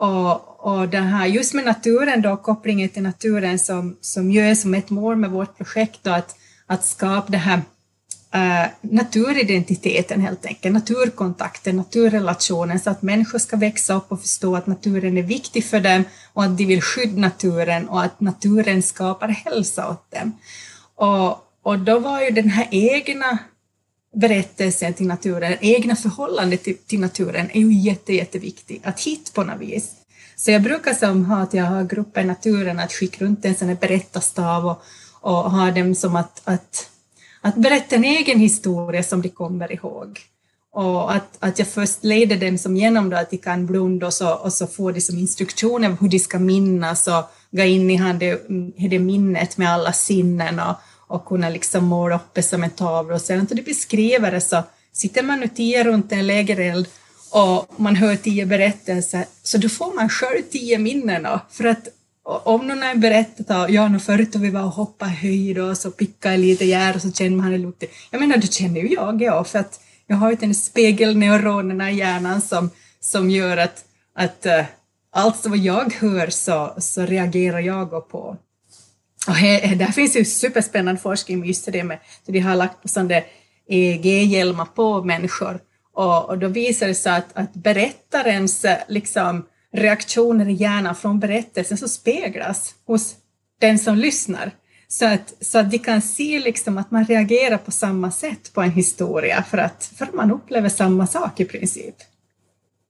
Och, 0.02 0.66
och 0.66 0.90
det 0.90 1.00
här, 1.00 1.26
just 1.26 1.54
med 1.54 1.66
naturen 1.66 2.22
då, 2.22 2.38
kopplingen 2.38 2.90
till 2.90 3.04
naturen 3.04 3.60
som, 3.60 3.98
som 4.02 4.32
ju 4.32 4.42
är 4.42 4.56
som 4.56 4.74
ett 4.74 4.90
mål 4.90 5.16
med 5.16 5.30
vårt 5.30 5.58
projekt 5.58 6.00
då, 6.04 6.12
att, 6.12 6.36
att 6.68 6.86
skapa 6.86 7.32
det 7.32 7.38
här 7.38 7.62
Uh, 8.36 8.68
naturidentiteten 8.82 10.22
helt 10.22 10.46
enkelt, 10.46 10.74
naturkontakten, 10.74 11.76
naturrelationen, 11.76 12.80
så 12.80 12.90
att 12.90 13.02
människor 13.02 13.40
ska 13.40 13.58
växa 13.58 13.94
upp 13.94 14.12
och 14.12 14.22
förstå 14.22 14.56
att 14.56 14.68
naturen 14.68 15.18
är 15.18 15.24
viktig 15.24 15.66
för 15.66 15.80
dem 15.80 16.04
och 16.34 16.44
att 16.44 16.58
de 16.58 16.66
vill 16.66 16.82
skydda 16.82 17.22
naturen 17.22 17.90
och 17.90 18.04
att 18.04 18.22
naturen 18.22 18.84
skapar 18.84 19.28
hälsa 19.28 19.90
åt 19.90 20.12
dem. 20.12 20.32
Och, 20.96 21.48
och 21.64 21.80
då 21.80 22.00
var 22.00 22.22
ju 22.22 22.30
den 22.30 22.50
här 22.50 22.68
egna 22.72 23.38
berättelsen 24.16 24.94
till 24.94 25.08
naturen, 25.08 25.58
egna 25.62 25.96
förhållandet 25.96 26.64
till, 26.64 26.78
till 26.78 27.00
naturen 27.00 27.50
är 27.54 27.60
ju 27.60 27.74
jätte, 27.74 28.14
jätteviktig 28.14 28.82
att 28.84 29.00
hitta 29.00 29.32
på 29.34 29.44
något 29.44 29.62
vis. 29.62 29.92
Så 30.36 30.52
jag 30.52 30.62
brukar 30.62 30.94
som 30.94 31.26
ha 31.26 31.42
att 31.42 31.54
jag 31.54 31.66
har 31.66 31.84
grupper 31.84 32.22
i 32.22 32.26
naturen 32.26 32.80
att 32.80 32.94
skicka 32.94 33.26
runt 33.26 33.46
en 33.46 33.56
sån 33.56 33.68
här 33.68 33.76
berättarstav 33.76 34.66
och, 34.66 34.82
och 35.22 35.52
ha 35.52 35.72
dem 35.72 35.96
som 35.96 36.16
att, 36.16 36.42
att 36.44 36.92
att 37.42 37.56
berätta 37.56 37.96
en 37.96 38.04
egen 38.04 38.40
historia 38.40 39.04
som 39.04 39.22
de 39.22 39.30
kommer 39.30 39.72
ihåg. 39.72 40.20
Och 40.74 41.14
att, 41.14 41.38
att 41.40 41.60
jag 41.60 41.68
först 41.68 42.04
leder 42.04 42.38
dem 42.38 42.58
som 42.58 42.78
genom 42.78 43.10
då 43.10 43.18
att 43.18 43.30
de 43.30 43.38
kan 43.38 43.66
blunda 43.66 44.08
och 44.08 44.14
så, 44.14 44.34
och 44.34 44.54
så 44.54 44.68
får 44.68 44.94
de 44.94 45.02
som 45.02 45.18
instruktioner 45.18 45.98
hur 46.02 46.10
de 46.10 46.20
ska 46.20 46.40
minnas 46.40 47.08
och 47.08 47.24
gå 47.52 47.64
in 47.64 47.92
i 47.92 48.14
det, 48.20 48.42
det 48.90 49.00
minnet 49.00 49.58
med 49.58 49.70
alla 49.70 49.94
sinnen 49.94 50.60
och, 50.60 50.76
och 51.12 51.26
kunna 51.26 51.50
liksom 51.50 51.86
måla 51.86 52.16
upp 52.16 52.34
det 52.34 52.44
som 52.44 52.64
en 52.64 52.70
tavla. 52.70 53.16
Och 53.16 53.22
sen 53.22 53.48
när 53.50 53.64
beskriver 53.64 54.32
det 54.32 54.42
så 54.42 54.64
sitter 54.94 55.24
man 55.24 55.40
nu 55.40 55.48
tio 55.48 55.84
runt 55.84 56.12
en 56.12 56.28
lägereld 56.28 56.88
och 57.32 57.80
man 57.80 57.96
hör 57.96 58.16
tio 58.16 58.46
berättelser, 58.46 59.26
så 59.44 59.58
då 59.58 59.70
får 59.70 59.96
man 59.96 60.10
själv 60.10 60.42
tio 60.52 60.78
minnen. 60.78 61.28
För 61.52 61.64
att 61.64 61.88
om 62.24 62.68
någon 62.68 62.82
har 62.82 62.96
berättat 62.96 63.52
att 63.52 63.72
ja, 63.72 64.00
förut 64.00 64.36
vi 64.36 64.50
var 64.50 64.64
och 64.64 64.72
hoppade 64.72 65.12
höjd 65.12 65.58
och 65.58 65.78
så 65.78 65.92
pickade 65.92 66.38
lite 66.38 66.66
gär 66.66 66.96
och 66.96 67.02
så 67.02 67.12
kände 67.12 67.38
man 67.38 67.52
det 67.52 67.58
lukten. 67.58 67.90
Jag 68.12 68.20
menar, 68.20 68.38
det 68.38 68.54
känner 68.54 68.82
ju 68.82 68.94
jag 68.94 69.22
ja, 69.22 69.44
för 69.44 69.60
att 69.60 69.80
jag 70.08 70.16
har 70.16 70.30
ju 70.30 70.36
den 70.36 70.56
spegelneuronerna 70.56 71.92
i 71.92 71.96
hjärnan 71.96 72.42
som, 72.42 72.70
som 73.00 73.30
gör 73.30 73.58
att, 73.58 73.86
att 74.16 74.46
eh, 74.46 74.66
allt 75.12 75.46
vad 75.46 75.58
jag 75.58 75.94
hör 75.94 76.30
så, 76.30 76.74
så 76.78 77.06
reagerar 77.06 77.60
jag 77.60 78.10
på. 78.10 78.38
Och 79.28 79.34
här, 79.34 79.76
där 79.76 79.92
finns 79.92 80.16
ju 80.16 80.26
superspännande 80.26 81.02
forskning 81.02 81.46
just 81.46 81.72
det 81.72 81.84
med, 81.84 82.00
så 82.26 82.32
de 82.32 82.40
har 82.40 82.56
lagt 82.56 82.82
på 82.82 82.88
sådana 82.88 83.22
EEG-hjälmar 83.70 84.66
på 84.66 85.04
människor 85.04 85.60
och, 85.94 86.30
och 86.30 86.38
då 86.38 86.48
visar 86.48 86.88
det 86.88 86.96
sig 86.96 87.12
att, 87.12 87.38
att 87.38 87.54
berättarens 87.54 88.66
eh, 88.66 88.78
liksom, 88.88 89.46
reaktioner 89.74 90.50
i 90.50 90.54
hjärnan 90.54 90.96
från 90.96 91.20
berättelsen 91.20 91.78
så 91.78 91.88
speglas 91.88 92.76
hos 92.88 93.16
den 93.60 93.80
som 93.80 93.98
lyssnar. 93.98 94.52
Så 94.88 95.06
att, 95.06 95.34
så 95.42 95.60
att 95.60 95.72
de 95.72 95.78
kan 95.80 96.02
se 96.02 96.40
liksom 96.40 96.78
att 96.78 96.92
man 96.92 97.06
reagerar 97.06 97.58
på 97.58 97.72
samma 97.72 98.12
sätt 98.12 98.54
på 98.54 98.62
en 98.62 98.72
historia 98.72 99.44
för 99.50 99.58
att, 99.58 99.92
för 99.98 100.06
att 100.06 100.14
man 100.14 100.32
upplever 100.32 100.70
samma 100.70 101.08
sak 101.08 101.40
i 101.40 101.46
princip. 101.46 101.96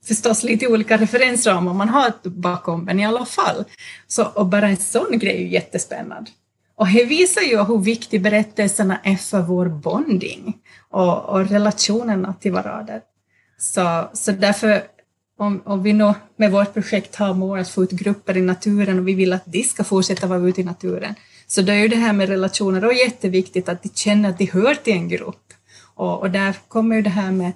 Förstås 0.06 0.44
lite 0.44 0.68
olika 0.68 0.98
referensramar 0.98 1.74
man 1.74 1.90
har 1.90 2.14
bakom, 2.24 2.84
men 2.84 3.00
i 3.00 3.06
alla 3.06 3.26
fall. 3.26 3.66
Så, 4.08 4.26
och 4.26 4.46
bara 4.46 4.68
en 4.68 4.78
sån 4.78 5.20
grej 5.20 5.36
är 5.36 5.40
ju 5.40 5.48
jättespännande. 5.48 6.32
Och 6.76 6.88
det 6.88 7.04
visar 7.04 7.42
ju 7.42 7.64
hur 7.64 7.78
viktig 7.78 8.22
berättelserna 8.22 9.00
är 9.04 9.16
för 9.16 9.42
vår 9.42 9.66
bonding 9.66 10.58
och, 10.90 11.30
och 11.30 11.50
relationerna 11.50 12.34
till 12.40 12.52
varandra. 12.52 13.00
Så, 13.58 14.10
så 14.14 14.32
därför 14.32 14.84
om, 15.38 15.62
om 15.66 15.84
vi 15.84 15.94
nu 15.94 16.14
med 16.36 16.52
vårt 16.52 16.74
projekt 16.74 17.16
har 17.16 17.34
mål 17.34 17.60
att 17.60 17.70
få 17.70 17.84
ut 17.84 17.92
grupper 17.92 18.38
i 18.38 18.42
naturen 18.42 19.00
och 19.00 19.08
vi 19.08 19.14
vill 19.14 19.34
att 19.34 19.46
de 19.46 19.64
ska 19.64 19.84
fortsätta 19.84 20.28
vara 20.28 20.40
ute 20.40 20.62
i 20.62 20.64
naturen, 20.64 21.16
så 21.48 21.62
då 21.62 21.72
är 21.72 21.78
ju 21.78 21.88
det 21.88 21.96
här 21.96 22.14
med 22.14 22.30
relationer 22.30 22.82
då 22.82 22.94
jätteviktigt 22.94 23.70
att 23.70 23.84
de 23.84 23.90
känner 23.90 24.30
att 24.30 24.38
de 24.38 24.46
hör 24.46 24.76
till 24.76 24.94
en 24.94 25.10
grupp. 25.10 25.54
Och, 25.96 26.20
och 26.20 26.32
där 26.32 26.56
kommer 26.68 26.96
ju 26.96 27.02
det 27.02 27.10
här 27.10 27.32
med, 27.32 27.52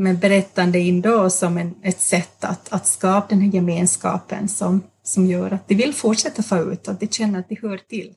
med 0.00 0.18
berättande 0.18 0.78
in 0.78 1.00
då 1.00 1.30
som 1.30 1.58
en, 1.58 1.74
ett 1.82 2.00
sätt 2.00 2.44
att, 2.44 2.72
att 2.72 2.86
skapa 2.86 3.26
den 3.28 3.40
här 3.40 3.52
gemenskapen 3.52 4.48
som, 4.48 4.82
som 5.02 5.26
gör 5.26 5.50
att 5.50 5.68
de 5.68 5.74
vill 5.74 5.94
fortsätta 5.94 6.42
få 6.42 6.72
ut, 6.72 6.88
att 6.88 7.00
de 7.00 7.06
känner 7.06 7.38
att 7.38 7.48
de 7.48 7.56
hör 7.62 7.78
till. 7.78 8.14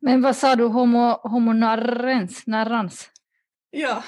Men 0.00 0.22
vad 0.22 0.36
sa 0.36 0.56
du, 0.56 0.64
homo, 0.64 1.28
homo 1.28 1.52
narrens, 1.52 2.46
narrans? 2.46 3.10
Ja. 3.70 4.02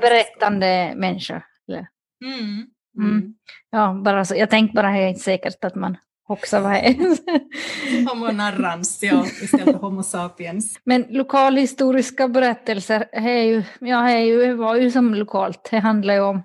Berättande 0.00 0.94
människa? 0.96 1.42
Eller? 1.68 1.88
Mm. 2.24 2.66
Mm. 2.98 3.10
mm. 3.10 3.34
Ja, 3.70 4.00
bara 4.04 4.24
så, 4.24 4.36
jag 4.36 4.50
tänkte 4.50 4.74
bara, 4.74 4.92
det 4.92 4.98
är 4.98 5.08
inte 5.08 5.20
säkert 5.20 5.64
att 5.64 5.74
man 5.74 5.96
också 6.26 6.60
var 6.60 6.74
Homo 8.08 8.32
narrans, 8.32 9.02
ja, 9.02 9.26
istället 9.26 9.64
för 9.64 9.72
Homo 9.72 10.02
sapiens. 10.02 10.80
Men 10.84 11.06
lokalhistoriska 11.08 12.28
berättelser 12.28 13.08
är 13.12 13.42
ju, 13.42 13.62
ja, 13.80 14.10
är 14.10 14.18
ju, 14.18 14.54
var 14.54 14.76
ju 14.76 14.90
som 14.90 15.14
lokalt. 15.14 15.68
Det 15.70 15.78
handlar 15.78 16.14
ju 16.14 16.20
om, 16.20 16.42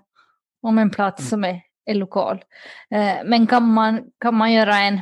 om 0.62 0.78
en 0.78 0.90
plats 0.90 1.30
som 1.30 1.44
är, 1.44 1.62
är 1.86 1.96
lokal. 1.96 2.44
Eh, 2.92 3.16
men 3.26 3.48
kan 3.48 3.74
man, 3.74 4.02
kan 4.20 4.36
man 4.36 4.54
göra 4.54 4.78
en 4.78 5.02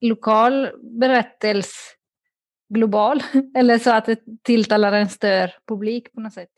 lokal 0.00 0.70
berättelse 1.00 1.70
global? 2.74 3.22
Eller 3.56 3.78
så 3.78 3.90
att 3.90 4.06
det 4.06 4.20
tilltalar 4.42 4.92
en 4.92 5.08
större 5.08 5.52
publik 5.68 6.12
på 6.12 6.20
något 6.20 6.32
sätt? 6.32 6.50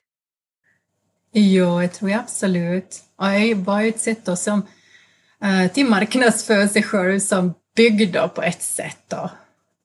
Jo, 1.33 1.79
det 1.79 1.89
tror 1.89 2.11
jag 2.11 2.21
absolut. 2.21 3.03
Och 3.17 3.27
det 3.27 3.55
var 3.55 3.81
ju 3.81 3.89
ett 3.89 4.01
sätt 4.01 4.27
då 4.27 4.37
som 4.37 4.67
Eh, 5.43 5.73
till 5.73 5.87
marknadsför 5.87 6.67
sig 6.67 6.83
själv 6.83 7.19
som 7.19 7.55
byggd 7.77 8.17
på 8.35 8.43
ett 8.43 8.63
sätt. 8.63 8.99
Då. 9.09 9.31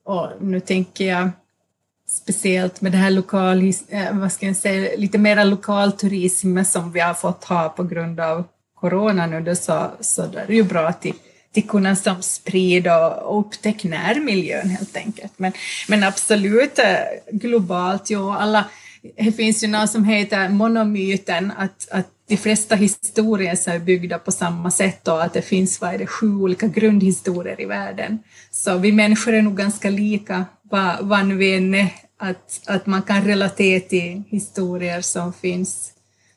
Och 0.05 0.29
nu 0.41 0.59
tänker 0.59 1.05
jag 1.05 1.29
speciellt 2.07 2.81
med 2.81 2.91
det 2.91 2.97
här 2.97 3.11
lokal, 3.11 3.73
eh, 3.89 4.11
vad 4.11 4.31
ska 4.31 4.45
jag 4.45 4.55
säga, 4.55 4.97
lite 4.97 5.17
mera 5.17 5.43
lokal 5.43 5.91
turism 5.91 6.63
som 6.63 6.91
vi 6.91 6.99
har 6.99 7.13
fått 7.13 7.43
ha 7.43 7.69
på 7.69 7.83
grund 7.83 8.19
av 8.19 8.43
corona 8.75 9.25
nu, 9.25 9.41
då, 9.41 9.55
så, 9.55 9.91
så 9.99 10.25
det 10.25 10.39
är 10.39 10.51
ju 10.51 10.63
bra 10.63 10.87
att 10.87 11.05
till 11.53 11.67
kunna 11.67 11.95
som 11.95 12.21
sprida 12.21 13.09
och 13.09 13.39
upptäcka 13.39 13.87
närmiljön 13.87 14.69
helt 14.69 14.97
enkelt. 14.97 15.33
Men, 15.37 15.51
men 15.87 16.03
absolut 16.03 16.79
eh, 16.79 16.97
globalt, 17.31 18.09
jo, 18.09 18.31
alla 18.31 18.65
det 19.17 19.31
finns 19.31 19.63
ju 19.63 19.67
något 19.67 19.89
som 19.89 20.05
heter 20.05 20.49
monomyten, 20.49 21.51
att, 21.57 21.87
att 21.91 22.22
de 22.33 22.37
flesta 22.37 22.75
historier 22.75 23.51
är 23.69 23.79
byggda 23.79 24.19
på 24.19 24.31
samma 24.31 24.71
sätt 24.71 25.07
och 25.07 25.23
att 25.23 25.33
det 25.33 25.41
finns 25.41 25.81
vad 25.81 25.93
är 25.93 25.97
det, 25.97 26.07
sju 26.07 26.35
olika 26.35 26.67
grundhistorier 26.67 27.61
i 27.61 27.65
världen. 27.65 28.19
Så 28.51 28.77
vi 28.77 28.91
människor 28.91 29.33
är 29.33 29.41
nog 29.41 29.57
ganska 29.57 29.89
lika, 29.89 30.45
vad, 30.61 30.97
vad 31.01 31.25
nu 31.25 31.35
vi 31.35 31.55
än 31.55 31.75
är, 31.75 31.87
att, 32.19 32.61
att 32.65 32.85
man 32.85 33.01
kan 33.01 33.23
relatera 33.23 33.79
till 33.79 34.23
historier 34.27 35.01
som 35.01 35.33
finns. 35.33 35.91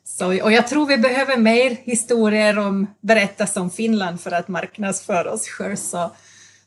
Så, 0.05 0.43
och 0.43 0.53
jag 0.53 0.69
tror 0.69 0.87
vi 0.87 0.99
behöver 0.99 1.37
mer 1.37 1.77
historier 1.85 2.59
om 2.59 2.87
berättas 3.01 3.57
om 3.57 3.71
Finland 3.71 4.21
för 4.21 4.31
att 4.31 4.49
marknadsföra 4.49 5.33
oss 5.33 5.49
själva. 5.49 5.77
Så, 5.77 6.13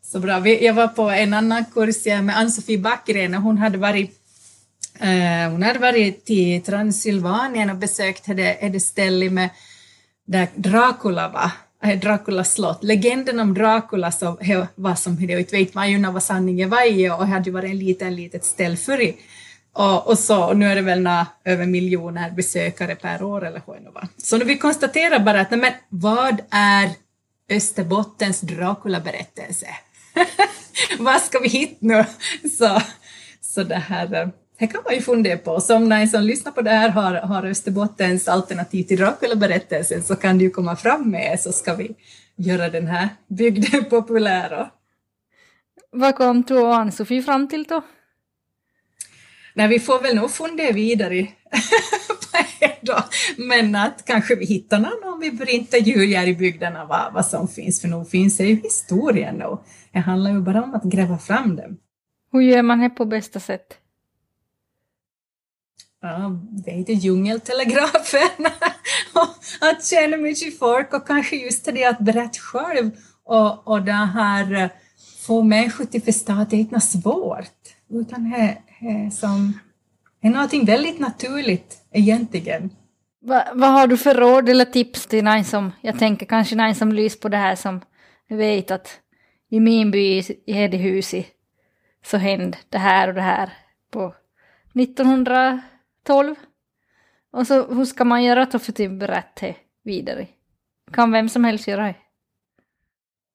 så 0.03 0.19
bra. 0.19 0.48
Jag 0.48 0.74
var 0.74 0.88
på 0.88 1.09
en 1.09 1.33
annan 1.33 1.65
kurs 1.74 2.05
med 2.05 2.38
Ann-Sofie 2.38 2.77
Backgren 2.77 3.36
och 3.36 3.41
hon 3.41 3.57
hade 3.57 3.77
varit 3.77 4.18
Eh, 5.00 5.51
hon 5.51 5.63
hade 5.63 5.79
varit 5.79 6.29
i 6.29 6.60
Transylvanien 6.60 7.69
och 7.69 7.75
besökt 7.75 8.25
det 8.25 8.79
ställe 8.79 9.29
med 9.29 9.50
där 10.27 10.48
Dracula 10.55 11.29
var, 11.29 11.51
eh, 11.89 12.00
Draculas 12.00 12.53
slott. 12.53 12.84
Legenden 12.84 13.39
om 13.39 13.53
Dracula 13.53 14.12
så 14.12 14.38
var 14.75 14.96
som 14.96 15.27
det 15.27 15.53
vet 15.53 15.74
man 15.74 15.91
ju 15.91 16.12
vad 16.12 16.24
sanningen 16.24 16.69
var 16.69 16.91
i 16.91 17.10
och 17.10 17.27
hade 17.27 17.46
ju 17.46 17.51
varit 17.51 17.72
en 17.72 17.79
liten 17.79 18.15
litet 18.15 18.46
ställe 18.46 18.75
förr. 18.75 19.13
Och, 19.74 20.08
och, 20.08 20.19
så, 20.19 20.43
och 20.43 20.58
nu 20.58 20.65
är 20.65 20.75
det 20.75 20.81
väl 20.81 21.01
några, 21.01 21.27
över 21.46 21.65
miljoner 21.65 22.31
besökare 22.31 22.96
per 22.96 23.24
år 23.24 23.46
eller 23.46 23.62
hur 23.67 23.74
det 23.74 23.91
var. 23.91 24.08
Så 24.17 24.38
nu 24.38 24.46
vi 24.46 24.58
konstaterar 24.58 25.19
bara 25.19 25.41
att 25.41 25.51
men, 25.51 25.74
vad 25.89 26.41
är 26.50 26.89
Österbottens 27.50 28.41
Dracula-berättelse? 28.41 29.67
vad 31.00 31.22
ska 31.22 31.39
vi 31.39 31.50
hitta 31.50 31.77
nu? 31.79 32.05
Så, 32.58 32.81
så 33.41 33.63
det 33.63 33.75
här 33.75 34.13
eh, 34.13 34.27
det 34.59 34.67
kan 34.67 34.81
man 34.85 34.95
ju 34.95 35.01
fundera 35.01 35.37
på. 35.37 35.59
Så 35.61 35.75
om 35.75 35.89
någon 35.89 36.07
som 36.07 36.23
lyssnar 36.23 36.51
på 36.51 36.61
det 36.61 36.69
här 36.69 36.89
har, 36.89 37.13
har 37.13 37.45
Österbottens 37.45 38.27
alternativ 38.27 38.83
till 38.83 38.97
Dracula-berättelsen 38.97 40.03
så 40.03 40.15
kan 40.15 40.37
du 40.37 40.45
ju 40.45 40.51
komma 40.51 40.75
fram 40.75 41.11
med 41.11 41.39
så 41.39 41.51
ska 41.51 41.75
vi 41.75 41.95
göra 42.35 42.69
den 42.69 42.87
här 42.87 43.09
bygden 43.27 43.85
populär. 43.89 44.69
Vad 45.91 46.15
kom 46.15 46.41
du 46.41 46.57
och 46.57 46.75
Ann-Sofie 46.75 47.23
fram 47.23 47.47
till 47.47 47.63
då? 47.63 47.81
Nej, 49.53 49.67
vi 49.67 49.79
får 49.79 50.01
väl 50.01 50.15
nog 50.15 50.31
fundera 50.31 50.71
vidare 50.71 51.27
på 52.31 52.37
då. 52.81 52.97
Men 53.37 53.75
att 53.75 54.05
kanske 54.05 54.35
vi 54.35 54.45
hittar 54.45 54.79
någon 54.79 55.13
om 55.13 55.19
vi 55.19 55.31
börjar 55.31 55.53
intervjua 55.53 56.25
i 56.25 56.35
bygderna 56.35 56.85
vad, 56.85 57.13
vad 57.13 57.25
som 57.25 57.47
finns, 57.47 57.81
för 57.81 57.87
nog 57.87 58.09
finns 58.09 58.37
det 58.37 58.43
ju 58.43 58.55
historien 58.55 59.41
och 59.41 59.65
det 59.91 59.99
handlar 59.99 60.31
ju 60.31 60.39
bara 60.39 60.63
om 60.63 60.75
att 60.75 60.83
gräva 60.83 61.17
fram 61.17 61.55
dem. 61.55 61.77
Hur 62.31 62.41
gör 62.41 62.61
man 62.61 62.79
det 62.79 62.89
på 62.89 63.05
bästa 63.05 63.39
sätt? 63.39 63.77
Ja, 66.01 66.39
det 66.51 66.72
heter 66.72 66.94
djungeltelegrafen. 66.94 68.46
att 69.62 69.86
känna 69.86 70.18
mycket 70.18 70.60
folk 70.60 70.94
och 70.94 71.08
kanske 71.08 71.36
just 71.36 71.65
det 71.65 71.86
att 71.86 72.00
berätta 72.00 72.39
själv 72.39 72.91
och, 73.24 73.68
och 73.68 73.82
det 73.82 73.91
här 73.91 74.53
eh, 74.53 74.70
få 75.27 75.44
människor 75.44 75.86
till 75.86 76.01
förstå 76.01 76.34
att 76.34 76.50
det 76.50 76.58
inte 76.58 76.75
är 76.75 76.79
svårt, 76.79 77.60
utan 77.89 78.29
det 78.29 78.58
är 78.88 79.10
som 79.10 79.60
Det 80.22 80.27
är 80.27 80.32
någonting 80.32 80.65
väldigt 80.65 81.00
naturligt 81.00 81.77
egentligen. 81.91 82.70
Va, 83.22 83.44
vad 83.53 83.70
har 83.70 83.88
du 83.88 83.98
för 83.98 84.15
råd 84.15 84.50
eller 84.50 84.65
tips 84.65 85.08
till 85.08 85.24
någon 85.24 85.44
som, 85.44 85.72
jag 85.82 86.00
tänker 86.00 86.25
kanske 86.25 86.56
någon 86.56 86.75
som 86.75 86.91
lyser 86.91 87.20
på 87.20 87.29
det 87.29 87.38
här 87.38 87.56
som 87.56 87.82
vet 88.27 88.72
att 88.72 89.00
i 89.50 89.60
min 89.60 89.91
by 89.91 90.24
i 90.46 90.53
Hedehusi 90.53 91.25
så 92.06 92.18
hände 92.18 92.58
det 92.70 92.77
här 92.77 93.08
och 93.08 93.13
det 93.13 93.22
här 93.22 93.53
på 93.91 94.15
12. 96.09 96.35
Och 97.33 97.47
så 97.47 97.73
hur 97.73 97.85
ska 97.85 98.05
man 98.05 98.23
göra 98.23 98.45
då 98.45 98.59
för 98.59 98.71
typ 98.71 98.91
att 98.91 98.97
berätta 98.97 99.45
vidare? 99.83 100.27
Kan 100.93 101.11
vem 101.11 101.29
som 101.29 101.43
helst 101.43 101.67
göra 101.67 101.83
det? 101.83 101.95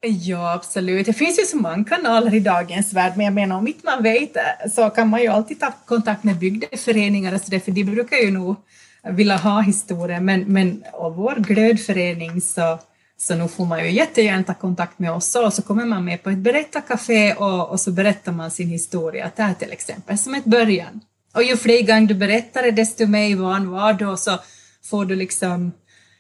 Ja, 0.09 0.53
absolut. 0.53 1.07
Det 1.07 1.13
finns 1.13 1.39
ju 1.39 1.43
så 1.43 1.57
många 1.57 1.85
kanaler 1.85 2.35
i 2.35 2.41
dagens 2.41 2.93
värld, 2.93 3.13
men 3.17 3.25
jag 3.25 3.35
menar 3.35 3.57
om 3.57 3.69
inte 3.69 3.87
man 3.87 4.03
vet 4.03 4.37
så 4.71 4.91
kan 4.91 5.09
man 5.09 5.23
ju 5.23 5.29
alltid 5.29 5.61
ta 5.61 5.73
kontakt 5.87 6.25
med 6.25 6.39
bygdeföreningar 6.39 7.35
och 7.35 7.41
så 7.41 7.51
där, 7.51 7.59
för 7.59 7.73
de 7.73 7.85
brukar 7.85 8.17
ju 8.17 8.31
nog 8.31 8.57
vilja 9.03 9.37
ha 9.37 9.61
historier, 9.61 10.21
men, 10.21 10.41
men 10.41 10.85
av 10.93 11.17
vår 11.17 11.35
glödförening 11.35 12.41
så, 12.41 12.79
så 13.17 13.35
nu 13.35 13.49
får 13.49 13.65
man 13.67 13.85
ju 13.85 13.91
jättegärna 13.91 14.43
ta 14.43 14.55
kontakt 14.55 14.99
med 14.99 15.13
oss 15.13 15.35
och 15.35 15.53
så 15.53 15.63
kommer 15.63 15.85
man 15.85 16.05
med 16.05 16.23
på 16.23 16.31
ett 16.31 16.39
berättarkafé 16.39 17.35
och, 17.35 17.71
och 17.71 17.81
så 17.81 17.91
berättar 17.91 18.33
man 18.33 18.51
sin 18.51 18.69
historia 18.69 19.31
där 19.37 19.55
till 19.55 19.73
exempel, 19.73 20.19
som 20.19 20.35
ett 20.35 20.45
början. 20.45 21.01
Och 21.35 21.43
ju 21.43 21.57
fler 21.57 21.83
gånger 21.83 22.07
du 22.07 22.15
berättar 22.15 22.63
det, 22.63 22.71
desto 22.71 23.07
mer 23.07 23.37
van 23.37 23.71
var 23.71 23.93
du 23.93 24.07
och 24.07 24.19
så 24.19 24.39
får 24.85 25.05
du 25.05 25.17
liksom 25.17 25.73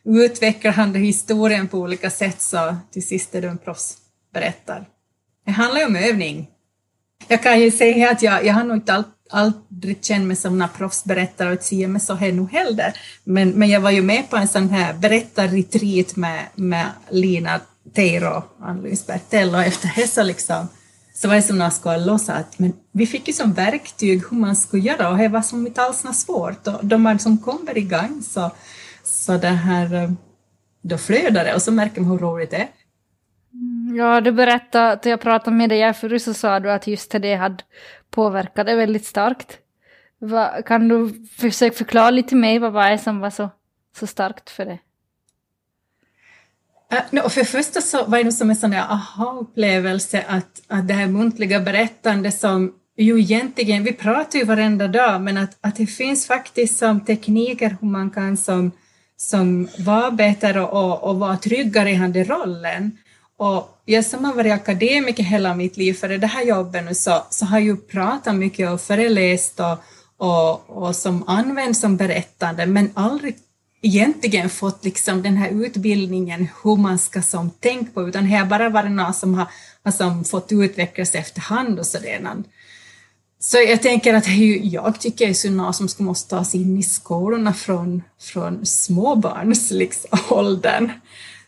utvecklar 0.04 0.72
han 0.72 0.94
historien 0.94 1.68
på 1.68 1.78
olika 1.78 2.10
sätt 2.10 2.40
så 2.40 2.76
till 2.92 3.06
sist 3.06 3.34
är 3.34 3.42
du 3.42 3.48
en 3.48 3.58
proffsberättare. 3.58 4.84
Det 5.46 5.52
handlar 5.52 5.80
ju 5.80 5.86
om 5.86 5.96
övning. 5.96 6.50
Jag 7.28 7.42
kan 7.42 7.60
ju 7.60 7.70
säga 7.70 8.10
att 8.10 8.22
jag, 8.22 8.44
jag 8.44 8.54
har 8.54 8.64
nog 8.64 8.76
inte 8.76 8.92
all, 8.92 9.04
aldrig 9.30 10.04
känt 10.04 10.26
mig 10.26 10.36
som 10.36 10.62
en 10.62 10.68
proffsberättare 10.68 11.52
och 11.52 11.62
inte 11.72 11.88
mig 11.88 12.00
så 12.00 12.14
här 12.14 12.32
nog 12.32 12.52
heller. 12.52 12.92
Men, 13.24 13.50
men 13.50 13.68
jag 13.68 13.80
var 13.80 13.90
ju 13.90 14.02
med 14.02 14.30
på 14.30 14.36
en 14.36 14.48
sån 14.48 14.70
här 14.70 14.94
berättarretreat 14.94 16.16
med, 16.16 16.46
med 16.54 16.86
Lina 17.10 17.60
Teiro 17.94 18.28
och 18.28 18.66
Ann-Louise 18.66 19.04
Bertell 19.06 19.54
och 19.54 19.62
efter 19.62 19.92
det 19.96 20.08
så 20.08 20.22
liksom 20.22 20.68
så 21.14 21.28
var 21.28 21.34
det 21.34 21.42
som 21.42 21.58
när 21.58 21.72
jag 21.84 22.06
låsa 22.06 22.34
att 22.34 22.58
men 22.58 22.72
vi 22.92 23.06
fick 23.06 23.28
ju 23.28 23.32
som 23.32 23.52
verktyg 23.52 24.22
hur 24.30 24.36
man 24.36 24.56
skulle 24.56 24.82
göra 24.82 25.10
och 25.10 25.18
det 25.18 25.28
var 25.28 25.42
som 25.42 25.66
inte 25.66 25.82
alls 25.82 26.04
svårt 26.12 26.66
och 26.66 26.84
de 26.86 27.18
som 27.18 27.38
kommer 27.38 27.78
igång 27.78 28.22
så 28.22 28.50
så 29.04 29.36
det 29.36 29.48
här, 29.48 29.94
eh, 29.94 30.10
då 30.82 30.98
flödar 30.98 31.44
det 31.44 31.54
och 31.54 31.62
så 31.62 31.72
märker 31.72 32.00
man 32.00 32.10
hur 32.10 32.18
roligt 32.18 32.50
det 32.50 32.56
är. 32.56 32.68
Mm, 33.52 33.96
ja, 33.96 34.20
du 34.20 34.32
berättade 34.32 34.92
att 34.92 35.06
jag 35.06 35.20
pratade 35.20 35.56
med 35.56 35.68
dig 35.68 35.94
förut 35.94 36.22
så 36.22 36.34
sa 36.34 36.60
du 36.60 36.70
att 36.70 36.86
just 36.86 37.10
det 37.10 37.34
hade 37.34 37.64
påverkat 38.10 38.66
dig 38.66 38.76
väldigt 38.76 39.06
starkt. 39.06 39.58
Va, 40.18 40.62
kan 40.62 40.88
du 40.88 41.26
försöka 41.36 41.76
förklara 41.76 42.10
lite 42.10 42.36
mer 42.36 42.60
vad 42.60 42.72
var 42.72 42.90
det 42.90 42.98
som 42.98 43.20
var 43.20 43.30
så, 43.30 43.50
så 43.96 44.06
starkt 44.06 44.50
för 44.50 44.64
dig? 44.64 44.82
Uh, 46.92 47.28
för 47.28 47.40
det 47.40 47.46
första 47.46 47.80
så 47.80 48.04
var 48.04 48.24
det 48.24 48.32
som 48.32 48.50
en 48.50 48.56
sån 48.56 48.70
där 48.70 48.78
aha-upplevelse 48.78 50.24
att, 50.28 50.62
att 50.68 50.88
det 50.88 50.94
här 50.94 51.06
muntliga 51.06 51.60
berättandet 51.60 52.38
som 52.40 52.72
ju 52.96 53.20
egentligen, 53.20 53.84
vi 53.84 53.92
pratar 53.92 54.38
ju 54.38 54.44
varenda 54.44 54.88
dag, 54.88 55.20
men 55.20 55.36
att, 55.36 55.56
att 55.60 55.76
det 55.76 55.86
finns 55.86 56.26
faktiskt 56.26 56.78
som 56.78 57.00
tekniker 57.00 57.76
hur 57.80 57.88
man 57.88 58.10
kan 58.10 58.36
som 58.36 58.72
som 59.16 59.68
vara 59.78 60.10
bättre 60.10 60.60
och, 60.60 61.02
och 61.02 61.18
vara 61.18 61.36
tryggare 61.36 61.90
i 61.90 61.96
den 61.96 62.24
rollen. 62.24 62.98
Och 63.36 63.82
jag 63.84 64.04
som 64.04 64.24
har 64.24 64.34
varit 64.34 64.52
akademiker 64.52 65.22
hela 65.22 65.54
mitt 65.54 65.76
liv 65.76 65.94
för 65.94 66.08
det 66.08 66.26
här 66.26 66.44
jobbet 66.44 66.84
nu 66.84 66.94
så, 66.94 67.26
så 67.30 67.44
har 67.46 67.58
jag 67.58 67.66
ju 67.66 67.76
pratat 67.76 68.34
mycket 68.34 68.70
och 68.70 68.80
föreläst 68.80 69.60
och, 69.60 69.78
och, 70.16 70.70
och 70.70 70.96
som 70.96 71.24
använt 71.26 71.76
som 71.76 71.96
berättande 71.96 72.66
men 72.66 72.90
aldrig 72.94 73.36
egentligen 73.84 74.50
fått 74.50 74.84
liksom 74.84 75.22
den 75.22 75.36
här 75.36 75.50
utbildningen 75.50 76.48
hur 76.62 76.76
man 76.76 76.98
ska 76.98 77.22
som 77.22 77.50
tänka 77.50 77.90
på 77.92 78.08
utan 78.08 78.24
det 78.30 78.36
har 78.36 78.46
bara 78.46 78.68
varit 78.68 78.90
någon 78.90 79.14
som 79.14 79.34
har, 79.34 79.46
har 79.84 79.92
som 79.92 80.24
fått 80.24 80.52
utvecklas 80.52 81.14
efterhand 81.14 81.78
och 81.78 81.86
sådär. 81.86 82.34
Så 83.38 83.56
jag 83.56 83.82
tänker 83.82 84.14
att 84.14 84.28
jag 84.62 85.00
tycker 85.00 85.26
det 85.26 85.44
är 85.44 85.50
något 85.50 85.76
som 85.76 86.06
måste 86.06 86.30
tas 86.30 86.54
in 86.54 86.78
i 86.78 86.82
skolorna 86.82 87.52
från, 87.52 88.02
från 88.20 88.66
småbarns 88.66 89.70
liksom, 89.70 90.18
åldern. 90.30 90.92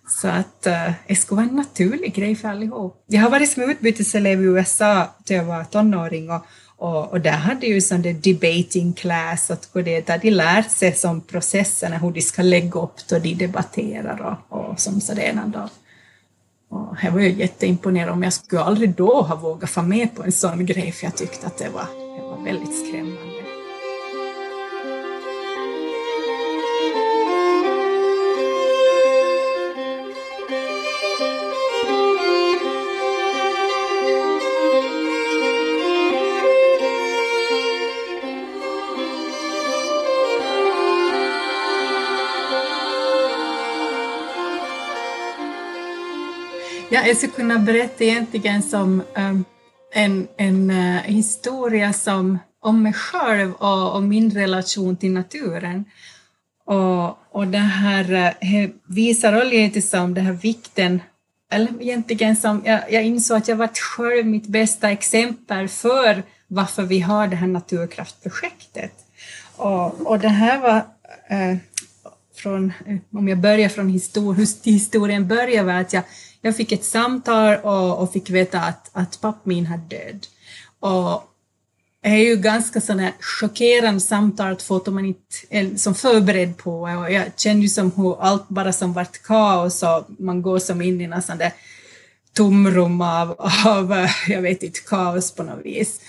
Så 0.09 0.29
att 0.29 0.67
uh, 0.67 0.93
det 1.07 1.17
skulle 1.17 1.37
vara 1.37 1.49
en 1.49 1.57
naturlig 1.57 2.15
grej 2.15 2.35
för 2.37 2.49
allihop. 2.49 3.05
Jag 3.07 3.21
har 3.21 3.31
varit 3.31 3.51
som 3.51 3.71
utbyteselev 3.71 4.43
i 4.43 4.45
USA 4.45 5.15
till 5.25 5.37
jag 5.37 5.45
var 5.45 5.65
tonåring 5.65 6.31
och, 6.31 6.47
och, 6.79 7.11
och 7.11 7.21
där 7.21 7.31
hade 7.31 7.67
ju 7.67 7.81
sån 7.81 8.03
där 8.03 8.13
debating 8.13 8.93
class 8.93 9.51
och 9.51 9.85
det, 9.85 10.07
där 10.07 10.19
de 10.19 10.31
lärt 10.31 10.71
sig 10.71 10.93
som 10.95 11.21
processerna, 11.21 11.99
hur 11.99 12.11
de 12.11 12.21
ska 12.21 12.43
lägga 12.43 12.81
upp 12.81 13.09
då 13.09 13.19
de 13.19 13.35
debatterar 13.35 14.39
och, 14.49 14.59
och 14.59 14.81
som 14.81 15.01
sådär. 15.01 15.43
Och 16.69 16.97
jag 17.03 17.13
var 17.13 17.21
ju 17.21 17.33
jätteimponerad 17.33 18.11
om 18.11 18.23
jag 18.23 18.33
skulle 18.33 18.63
aldrig 18.63 18.95
då 18.95 19.23
ha 19.23 19.37
vågat 19.37 19.71
få 19.71 19.83
med 19.83 20.15
på 20.17 20.23
en 20.23 20.33
sån 20.33 20.67
grej 20.67 20.93
för 20.93 21.07
jag 21.07 21.17
tyckte 21.17 21.47
att 21.47 21.59
det 21.59 21.69
var, 21.69 21.87
det 22.17 22.23
var 22.23 22.45
väldigt 22.45 22.89
skrämmande. 22.89 23.26
Ja, 46.97 47.07
jag 47.07 47.17
skulle 47.17 47.33
kunna 47.33 47.59
berätta 47.59 48.05
egentligen 48.05 48.63
som 48.63 49.03
ehm, 49.15 49.45
en, 49.95 50.29
en 50.37 50.71
eh, 50.71 51.03
historia 51.03 51.93
som, 51.93 52.39
om 52.61 52.83
mig 52.83 52.93
själv 52.93 53.53
och, 53.53 53.95
och, 53.95 54.03
min 54.03 54.31
relation 54.31 54.97
till 54.97 55.13
naturen. 55.13 55.85
Och, 56.67 57.19
och 57.31 57.47
det 57.47 57.59
här 57.59 58.13
eh, 58.41 58.71
visar 58.87 59.45
lite 59.45 59.83
som 59.83 60.15
den 60.15 60.27
här 60.27 60.33
vikten, 60.33 61.01
eller 61.51 61.83
egentligen 61.83 62.37
som, 62.37 62.63
jag, 62.65 62.93
jag 62.93 63.05
insåg 63.05 63.37
att 63.37 63.49
jag 63.49 63.57
var 63.57 63.71
själv 63.97 64.27
mitt 64.27 64.47
bästa 64.47 64.91
exempel 64.91 65.69
för 65.69 66.23
varför 66.49 66.83
vi 66.83 67.01
har 67.01 67.29
det 67.29 67.37
här 67.37 67.47
naturkraftprojektet. 67.47 68.93
Och, 69.57 70.07
och 70.07 70.19
det 70.19 70.29
här 70.29 70.61
var 70.61 70.77
eh, 71.29 71.57
från, 72.37 72.73
eh, 72.87 72.97
om 73.13 73.29
jag 73.29 73.39
börjar 73.39 73.69
från 73.69 73.89
histor 73.89 74.35
hur 74.35 74.71
historien 74.71 75.29
börjar 75.29 75.65
var 75.65 75.73
att 75.73 75.93
jag 75.93 76.03
jag 76.47 76.57
fick 76.57 76.73
ett 76.73 76.85
samtal 76.85 77.57
och, 77.57 77.99
och 78.03 78.13
fick 78.13 78.31
veta 78.31 78.61
att, 78.61 78.91
att 78.93 79.21
pappa 79.21 79.41
min 79.45 79.67
hade 79.67 79.97
död. 79.97 80.27
Och 80.81 81.33
det 82.03 82.09
är 82.09 82.17
ju 82.17 82.37
ganska 82.37 82.81
sådana 82.81 83.13
chockerande 83.21 84.01
samtal 84.01 84.53
att 84.53 84.63
få 84.63 84.81
man 84.91 85.05
inte 85.05 85.37
är 85.51 85.77
som 85.77 85.95
förberedd 85.95 86.57
på. 86.57 86.81
Och 86.81 87.13
jag 87.13 87.25
kände 87.37 87.63
ju 87.63 87.69
som 87.69 87.93
hur 87.97 88.23
allt 88.23 88.49
bara 88.49 88.73
som 88.73 88.93
vart 88.93 89.23
kaos 89.23 89.83
och 89.83 90.07
man 90.19 90.43
går 90.43 90.59
som 90.59 90.83
in 90.83 91.01
i 91.01 91.07
något 91.07 91.25
tomrum 92.33 93.01
av, 93.01 93.37
av, 93.67 94.07
jag 94.29 94.43
vet 94.43 94.63
inte, 94.63 94.81
kaos 94.81 95.35
på 95.35 95.43
något 95.43 95.65
vis. 95.65 96.01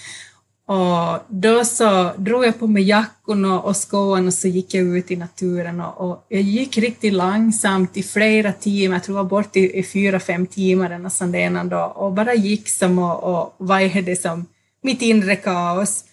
Och 0.68 1.20
då 1.28 1.66
så 1.66 2.12
drog 2.18 2.46
jag 2.46 2.60
på 2.60 2.68
mig 2.68 2.84
jackan 2.84 3.46
och, 3.46 3.66
och 3.66 3.76
skon 3.76 4.28
och 4.28 4.34
så 4.34 4.48
gick 4.48 4.74
jag 4.74 4.84
ut 4.84 5.12
i 5.12 5.16
naturen 5.16 5.82
och, 5.82 6.10
och, 6.10 6.26
jag 6.30 6.42
gick 6.42 6.78
riktigt 6.78 7.14
långsamt 7.14 7.98
i 7.98 8.04
flera 8.04 8.54
timmar, 8.54 8.96
jag 8.96 9.04
tror 9.04 9.18
jag 9.18 9.24
var 9.24 9.30
bort 9.30 9.56
i, 9.56 9.80
i 9.80 9.84
fyra, 9.84 10.20
fem 10.20 10.48
timmar 10.48 10.90
eller 10.90 11.64
dag. 11.64 11.98
och 11.98 12.14
bara 12.14 12.34
gick 12.34 12.70
som 12.70 13.00
och, 13.00 13.24
och 13.24 13.56
vajade 13.58 14.16
som 14.16 14.46
mitt 14.84 15.02
inre 15.02 15.36
kaos. 15.36 16.04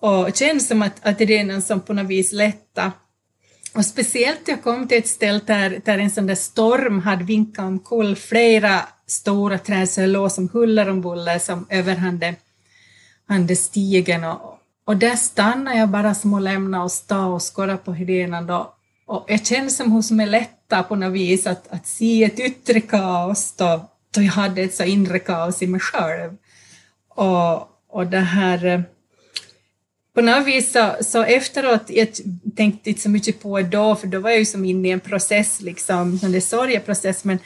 Och 0.00 0.24
det 0.24 0.36
kändes 0.36 0.68
som 0.68 0.82
att, 0.82 1.06
att 1.06 1.18
det 1.18 1.38
är 1.38 1.44
någon 1.44 1.62
som 1.62 1.80
på 1.80 1.92
något 1.92 2.06
vis 2.06 2.32
lätta. 2.32 2.92
Och 3.74 3.84
speciellt 3.84 4.48
jag 4.48 4.62
kom 4.62 4.88
till 4.88 4.98
ett 4.98 5.08
ställe 5.08 5.40
där, 5.46 5.80
där 5.84 5.98
en 5.98 6.10
sån 6.10 6.26
där 6.26 6.34
storm 6.34 7.00
hade 7.00 7.24
vinkat 7.24 7.64
omkull 7.64 8.16
flera 8.16 8.80
stora 9.06 9.58
träd, 9.58 9.88
så 9.88 10.00
jag 10.00 10.10
låg 10.10 10.32
som 10.32 10.48
huller 10.48 10.88
om 10.88 11.00
buller 11.00 11.38
som 11.38 11.66
överhande 13.32 13.56
stigen 13.56 14.24
och, 14.24 14.58
och 14.84 14.96
där 14.96 15.16
stannade 15.16 15.76
jag 15.78 15.88
bara 15.88 16.14
som 16.14 16.34
att 16.34 16.42
lämna 16.42 16.82
och 16.82 16.92
stå 16.92 17.34
och 17.34 17.42
skåda 17.42 17.76
på 17.76 17.92
hydenan 17.92 18.46
då. 18.46 18.74
och 19.06 19.24
jag 19.28 19.46
känner 19.46 19.68
som 19.68 19.92
hon 19.92 20.02
som 20.02 20.20
är 20.20 20.82
på 20.82 20.96
något 20.96 21.12
vis 21.12 21.46
att, 21.46 21.72
att 21.72 21.86
se 21.86 22.24
ett 22.24 22.40
yttre 22.40 22.80
kaos 22.80 23.54
då, 23.56 23.88
då 24.14 24.22
jag 24.22 24.32
hade 24.32 24.62
ett 24.62 24.74
så 24.74 24.84
inre 24.84 25.18
kaos 25.18 25.62
i 25.62 25.66
mig 25.66 25.80
själv. 25.80 26.36
Och, 27.08 27.68
och 27.88 28.06
det 28.06 28.20
här 28.20 28.64
eh, 28.64 28.80
på 30.14 30.22
något 30.22 30.46
vis 30.46 30.72
så, 30.72 30.92
så 31.00 31.22
efteråt, 31.22 31.82
jag 31.88 32.08
tänkte 32.56 32.90
inte 32.90 33.02
så 33.02 33.10
mycket 33.10 33.42
på 33.42 33.58
det 33.58 33.68
då, 33.68 33.96
för 33.96 34.06
då 34.06 34.20
var 34.20 34.30
jag 34.30 34.38
ju 34.38 34.44
som 34.44 34.64
inne 34.64 34.88
i 34.88 34.92
en 34.92 35.00
process, 35.00 35.60
liksom, 35.60 36.20
en 36.22 36.42
sorgeprocess, 36.42 37.24
men, 37.24 37.38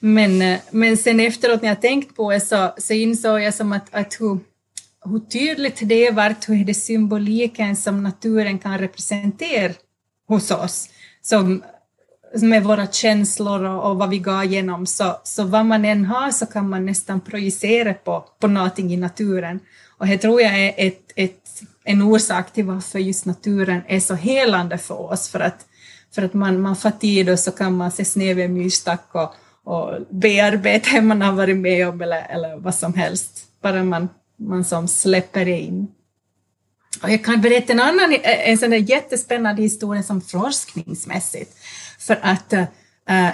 men, 0.00 0.42
eh, 0.42 0.60
men 0.70 0.96
sen 0.96 1.20
efteråt 1.20 1.62
när 1.62 1.68
jag 1.68 1.80
tänkt 1.80 2.16
på 2.16 2.32
det 2.32 2.40
så, 2.40 2.74
så 2.78 2.92
insåg 2.92 3.40
jag 3.40 3.54
som 3.54 3.72
att, 3.72 3.94
att 3.94 4.20
hur, 4.20 4.38
hur 5.04 5.18
tydligt 5.18 5.88
det 5.88 6.06
är, 6.06 6.48
hur 6.48 6.64
det 6.64 6.74
symboliken 6.74 7.76
som 7.76 8.02
naturen 8.02 8.58
kan 8.58 8.78
representera 8.78 9.72
hos 10.28 10.50
oss, 10.50 10.88
som, 11.22 11.62
med 12.42 12.64
våra 12.64 12.86
känslor 12.86 13.64
och, 13.64 13.90
och 13.90 13.96
vad 13.96 14.10
vi 14.10 14.18
går 14.18 14.44
igenom, 14.44 14.86
så, 14.86 15.16
så 15.24 15.44
vad 15.44 15.66
man 15.66 15.84
än 15.84 16.04
har 16.04 16.30
så 16.30 16.46
kan 16.46 16.68
man 16.68 16.86
nästan 16.86 17.20
projicera 17.20 17.94
på, 17.94 18.24
på 18.40 18.46
någonting 18.46 18.92
i 18.92 18.96
naturen. 18.96 19.60
Och 19.98 20.06
det 20.06 20.18
tror 20.18 20.40
jag 20.40 20.58
är 20.58 20.74
ett, 20.76 21.12
ett 21.16 21.44
en 21.84 22.02
orsak 22.02 22.52
till 22.52 22.64
varför 22.64 22.98
just 22.98 23.26
naturen 23.26 23.80
är 23.86 24.00
så 24.00 24.14
helande 24.14 24.78
för 24.78 25.00
oss, 25.12 25.28
för 25.28 25.40
att, 25.40 25.66
för 26.14 26.22
att 26.22 26.34
man, 26.34 26.60
man 26.60 26.76
får 26.76 26.90
tid 26.90 27.28
och 27.28 27.38
så 27.38 27.50
kan 27.50 27.76
man 27.76 27.90
se 27.90 28.04
snö 28.04 28.34
vid 28.34 28.44
en 28.44 28.54
myrstack 28.54 29.08
och, 29.12 29.34
och 29.64 30.00
bearbeta 30.10 30.90
det 30.90 31.00
man 31.00 31.22
har 31.22 31.32
varit 31.32 31.56
med 31.56 31.88
om 31.88 32.00
eller, 32.00 32.26
eller 32.28 32.56
vad 32.56 32.74
som 32.74 32.94
helst, 32.94 33.40
bara 33.62 33.84
man, 33.84 34.08
man 34.38 34.64
som 34.64 34.88
släpper 34.88 35.48
in. 35.48 35.88
Och 37.02 37.10
jag 37.10 37.24
kan 37.24 37.40
berätta 37.40 37.72
en 37.72 37.80
annan 37.80 38.16
en 38.22 38.58
sån 38.58 38.70
där 38.70 38.90
jättespännande 38.90 39.62
historia 39.62 40.02
som 40.02 40.20
forskningsmässigt, 40.20 41.56
för 41.98 42.18
att 42.22 42.52
uh, 42.52 42.64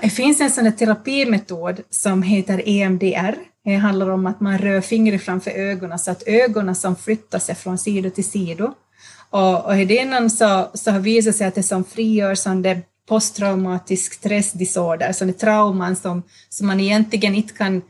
det 0.02 0.10
finns 0.10 0.40
en 0.40 0.50
sån 0.50 0.72
terapimetod 0.72 1.80
som 1.90 2.22
heter 2.22 2.68
EMDR, 2.68 3.34
det 3.64 3.74
handlar 3.74 4.10
om 4.10 4.26
att 4.26 4.40
man 4.40 4.58
rör 4.58 4.80
fingret 4.80 5.22
framför 5.22 5.50
ögonen 5.50 5.98
så 5.98 6.10
att 6.10 6.22
ögonen 6.26 6.74
som 6.74 6.96
flyttar 6.96 7.38
sig 7.38 7.54
från 7.54 7.78
sida 7.78 8.10
till 8.10 8.24
sida. 8.24 8.74
Och, 9.30 9.64
och 9.64 9.76
i 9.80 10.30
så, 10.30 10.70
så 10.74 10.90
har 10.90 11.00
visat 11.00 11.36
sig 11.36 11.46
att 11.46 11.54
det 11.54 11.62
som 11.62 11.84
frigör 11.84 12.34
sån 12.34 12.62
där 12.62 12.82
posttraumatisk 13.08 14.12
stressdisorder, 14.12 15.12
så 15.12 15.32
trauman 15.32 15.96
som, 15.96 16.22
som 16.48 16.66
man 16.66 16.80
egentligen 16.80 17.34
inte 17.34 17.54
kan 17.54 17.82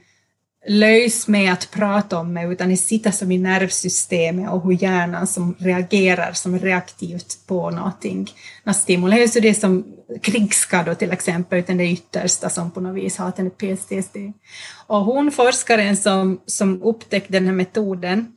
lös 0.67 1.29
med 1.29 1.53
att 1.53 1.71
prata 1.71 2.19
om 2.19 2.35
det, 2.35 2.43
utan 2.43 2.69
det 2.69 2.77
sitter 2.77 3.11
som 3.11 3.33
i 3.33 3.39
nervsystemet 3.39 4.51
och 4.51 4.65
hur 4.65 4.83
hjärnan 4.83 5.27
som 5.27 5.55
reagerar 5.59 6.33
som 6.33 6.59
reaktivt 6.59 7.47
på 7.47 7.71
någonting. 7.71 8.31
När 8.65 8.73
stimuleras 8.73 9.33
det 9.33 9.55
som 9.55 9.85
krigsskador 10.23 10.95
till 10.95 11.13
exempel, 11.13 11.59
utan 11.59 11.77
det 11.77 11.91
yttersta 11.91 12.51
som 12.51 12.71
på 12.71 12.81
något 12.81 12.97
vis 12.97 13.17
har 13.17 13.33
den 13.37 13.51
PTSD. 13.51 14.17
Och 14.87 15.05
hon, 15.05 15.31
forskaren 15.31 15.97
som, 15.97 16.41
som 16.47 16.83
upptäckte 16.83 17.33
den 17.33 17.47
här 17.47 17.53
metoden, 17.53 18.33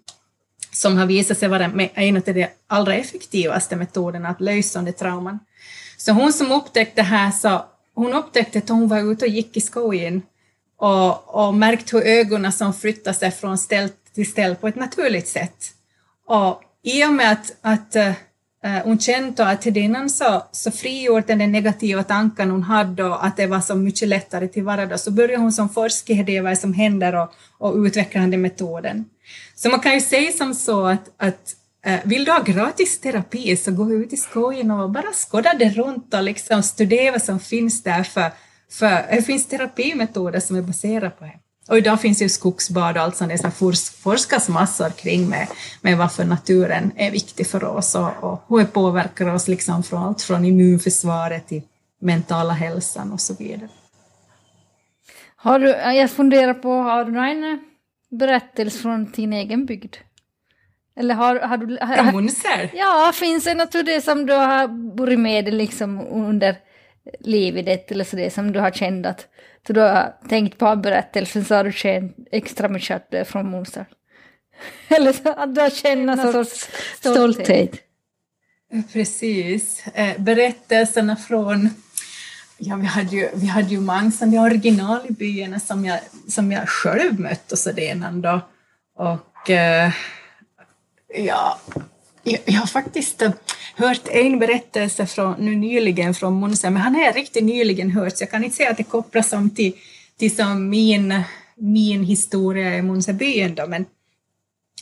som 0.72 0.98
har 0.98 1.06
visat 1.06 1.38
sig 1.38 1.50
vara 1.50 1.90
en 1.94 2.18
av 2.18 2.24
de 2.24 2.48
allra 2.68 2.96
effektivaste 2.96 3.76
metoderna 3.76 4.30
att 4.30 4.42
lösa 4.42 4.82
det 4.82 4.92
trauman. 4.92 5.40
Så 5.98 6.12
hon 6.12 6.34
som 6.34 6.52
upptäckte 6.52 7.02
det 7.02 7.06
här, 7.06 7.32
sa, 7.32 7.70
hon 7.96 8.14
upptäckte 8.14 8.60
att 8.60 8.70
hon 8.70 8.88
var 8.88 9.12
ute 9.12 9.26
och 9.26 9.32
gick 9.32 9.58
i 9.58 9.62
skogen 9.62 10.22
och, 10.84 11.36
och 11.36 11.54
märkt 11.54 11.94
hur 11.94 12.02
ögonen 12.02 12.52
som 12.52 12.74
flyttar 12.74 13.14
sig 13.14 13.32
från 13.32 13.58
ställ 13.58 13.90
till 14.16 14.32
ställ 14.32 14.56
på 14.56 14.68
ett 14.68 14.76
naturligt 14.76 15.28
sätt. 15.28 15.58
Och 16.28 16.62
i 16.84 17.06
och 17.06 17.14
med 17.14 17.32
att, 17.32 17.56
att 17.62 17.96
uh, 17.96 18.84
hon 18.84 19.00
kände 19.00 19.46
att 19.46 19.62
till 19.62 19.78
innan 19.78 20.10
så, 20.10 20.44
så 20.52 20.72
frigjort 20.72 21.28
den 21.28 21.52
negativa 21.52 22.04
tanken 22.04 22.52
hon 22.52 22.64
hade 22.64 23.04
och 23.04 23.26
att 23.26 23.38
det 23.38 23.48
var 23.48 23.62
så 23.62 23.76
mycket 23.76 24.08
lättare 24.08 24.48
till 24.48 24.64
vardags 24.64 25.04
så 25.04 25.12
började 25.12 25.38
hon 25.38 25.52
som 25.52 25.70
forska 25.70 26.14
i 26.14 26.24
det 26.24 26.42
vad 26.42 26.58
som 26.58 26.74
händer 26.74 27.16
och, 27.16 27.34
och 27.58 27.76
utveckla 27.76 28.22
den 28.22 28.42
metoden. 28.42 29.06
Så 29.56 29.70
man 29.70 29.80
kan 29.80 29.94
ju 29.94 30.02
säga 30.02 30.32
som 30.32 30.54
så 30.54 30.86
att, 30.86 31.10
att 31.18 31.56
eh, 31.86 32.00
vill 32.04 32.26
du 32.26 32.32
ha 32.32 32.42
gratis 32.44 33.00
terapi 33.00 33.58
så 33.58 33.72
gå 33.72 33.92
ut 33.94 34.14
i 34.14 34.18
skogen 34.18 34.72
och 34.72 34.90
bara 34.90 35.14
skåda 35.14 35.54
det 35.54 35.70
runt 35.70 36.14
och 36.14 36.24
liksom 36.24 36.64
studera 36.64 37.12
vad 37.12 37.22
som 37.22 37.40
finns 37.40 37.84
där 37.84 38.04
för 38.04 38.32
för 38.74 39.16
det 39.16 39.22
finns 39.22 39.48
terapimetoder 39.48 40.40
som 40.40 40.56
är 40.56 40.62
baserade 40.62 41.10
på 41.10 41.24
det. 41.24 41.40
Och 41.70 41.78
idag 41.78 42.02
finns 42.02 42.22
ju 42.22 42.30
skogsbad 42.30 42.98
och 42.98 43.04
allt 43.04 43.18
sånt 43.18 43.42
det 43.42 43.52
forskas 44.04 44.50
massor 44.50 44.90
kring 44.90 45.30
med, 45.30 45.48
med 45.82 45.98
varför 45.98 46.26
naturen 46.26 46.92
är 46.96 47.12
viktig 47.12 47.48
för 47.48 47.64
oss 47.64 47.96
och, 47.96 48.24
och 48.24 48.42
hur 48.50 48.60
det 48.60 48.66
påverkar 48.66 49.34
oss 49.34 49.48
liksom 49.48 49.84
från 49.84 50.04
allt 50.04 50.22
från 50.22 50.46
immunförsvaret 50.46 51.48
till 51.48 51.62
mentala 52.02 52.54
hälsan 52.54 53.12
och 53.12 53.22
så 53.22 53.34
vidare. 53.34 53.70
Har 55.36 55.60
du, 55.60 55.68
jag 55.70 56.12
funderar 56.12 56.54
på, 56.54 56.70
har 56.70 57.06
du 57.06 57.12
någon 57.12 57.60
berättelse 58.10 58.80
från 58.80 59.12
din 59.12 59.34
egen 59.34 59.66
bygd? 59.66 59.96
Eller 60.96 61.16
har, 61.16 61.40
har 61.40 61.58
du... 61.58 61.78
Har, 61.82 62.70
ja, 62.74 63.12
finns 63.16 63.44
det 63.44 63.54
något 63.54 63.72
det 63.72 64.02
som 64.02 64.26
du 64.26 64.34
har 64.34 64.68
burit 64.68 65.20
med 65.20 65.46
dig 65.46 65.54
liksom 65.54 66.00
under 66.00 66.56
liv 67.20 67.58
i 67.58 67.62
det 67.62 67.92
eller 67.92 68.04
så 68.04 68.16
det 68.16 68.30
som 68.30 68.52
du 68.52 68.60
har 68.60 68.72
känt 68.72 69.06
att 69.06 69.28
du 69.68 69.80
har 69.80 70.14
tänkt 70.30 70.58
på 70.58 70.76
berättelsen 70.76 71.46
så 71.46 71.56
har 71.56 71.64
du 71.64 71.72
känt 71.72 72.16
extra 72.32 72.70
mycket 72.70 73.28
från 73.28 73.50
Monster. 73.50 73.86
eller 74.88 75.14
så 75.14 75.30
att 75.30 75.56
du 75.56 75.62
har 75.62 75.70
känt 75.70 76.06
någon 76.06 76.34
sorts 76.34 76.70
stolthet. 77.00 77.72
Precis. 78.94 79.88
Eh, 79.88 80.18
berättelserna 80.18 81.16
från 81.16 81.70
Ja, 82.66 82.76
vi 82.76 82.86
hade 82.86 83.16
ju, 83.16 83.30
vi 83.34 83.48
hade 83.48 83.68
ju 83.68 83.80
många 83.80 84.42
original 84.42 85.00
i 85.10 85.14
byarna 85.14 85.60
som 85.60 85.86
jag, 85.86 86.00
som 86.28 86.52
jag 86.52 86.70
själv 86.70 87.20
mött 87.20 87.52
och 87.52 87.60
sådär 87.60 88.12
då. 88.22 88.42
Och 88.96 89.50
eh, 89.50 89.92
ja, 91.16 91.60
jag, 92.24 92.54
har 92.54 92.68
faktiskt 92.68 93.22
eh, 93.22 93.32
hört 93.76 94.08
en 94.08 94.40
berättelse 94.40 95.06
från, 95.06 95.36
nu 95.40 95.56
nyligen 95.56 96.14
från 96.14 96.34
Monse, 96.34 96.70
men 96.70 96.82
han 96.82 96.96
är 96.96 97.14
riktigt 97.14 97.44
nyligen 97.44 97.92
hört, 97.92 98.18
så 98.18 98.24
jag 98.24 98.32
kan 98.32 98.44
inte 98.44 98.56
säga 98.56 98.72
att 98.72 98.78
det 98.78 98.84
kopplas 98.84 99.30
som 99.30 99.50
till, 99.50 99.74
till 100.18 100.36
som 100.36 100.70
min, 100.70 101.22
min 101.56 102.04
historia 102.04 102.78
i 102.78 102.82
Monsebyn 102.82 103.58
men 103.68 103.86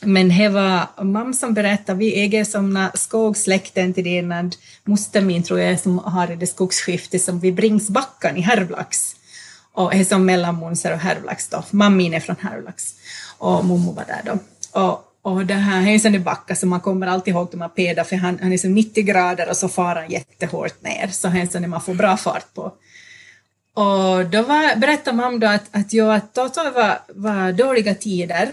men 0.04 0.30
det 0.30 0.49
var 0.49 1.04
mamma 1.04 1.34
som 1.34 1.54
berättade, 1.54 1.99
vi 1.99 2.21
äger 2.21 2.43
som 2.43 2.88
skogssläkten 2.93 3.93
till 3.93 4.04
den 4.04 4.51
moster 4.84 5.21
min 5.21 5.43
tror 5.43 5.60
jag 5.60 5.80
som 5.80 5.99
har 5.99 6.27
det 6.27 6.47
skogsskifte 6.47 7.19
som 7.19 7.39
vid 7.39 7.56
Bringsbackan 7.56 8.38
i 8.38 8.41
Härvlax. 8.41 9.15
Och 9.73 9.91
det 9.91 9.97
är 9.97 10.04
som 10.04 10.25
mellan 10.25 10.56
Monser 10.56 10.93
och 10.93 10.99
Härvlax 10.99 11.47
då. 11.47 11.63
Mammin 11.71 12.13
är 12.13 12.19
från 12.19 12.36
Härvlax 12.39 12.95
och 13.38 13.65
mormor 13.65 13.93
var 13.93 14.06
där 14.06 14.21
då. 14.25 14.39
Och 14.82 15.11
och 15.21 15.45
det 15.45 15.53
här 15.53 15.81
hejsan 15.81 16.15
i 16.15 16.19
backa 16.19 16.55
så 16.55 16.67
man 16.67 16.79
kommer 16.79 17.07
alltid 17.07 17.34
ihåg 17.34 17.47
de 17.51 17.62
här 17.62 17.69
peda 17.69 18.03
för 18.03 18.15
han, 18.15 18.39
han 18.41 18.53
är 18.53 18.57
så 18.57 18.67
90 18.67 19.03
grader 19.03 19.49
och 19.49 19.57
så 19.57 19.69
far 19.69 19.95
han 19.95 20.12
jättehårt 20.12 20.81
ner 20.81 21.07
så 21.07 21.27
han 21.27 21.38
är 21.38 21.60
när 21.60 21.67
man 21.67 21.81
får 21.81 21.93
bra 21.93 22.17
fart 22.17 22.53
på. 22.53 22.73
Och 23.73 24.25
då 24.25 24.41
var, 24.41 24.75
berättade 24.75 25.17
mamma 25.17 25.38
då 25.38 25.47
att, 25.47 25.63
att, 25.71 25.93
jag, 25.93 26.15
att 26.15 26.34
då 26.34 26.49
var, 26.55 26.99
var 27.07 27.51
dåliga 27.51 27.95
tider 27.95 28.49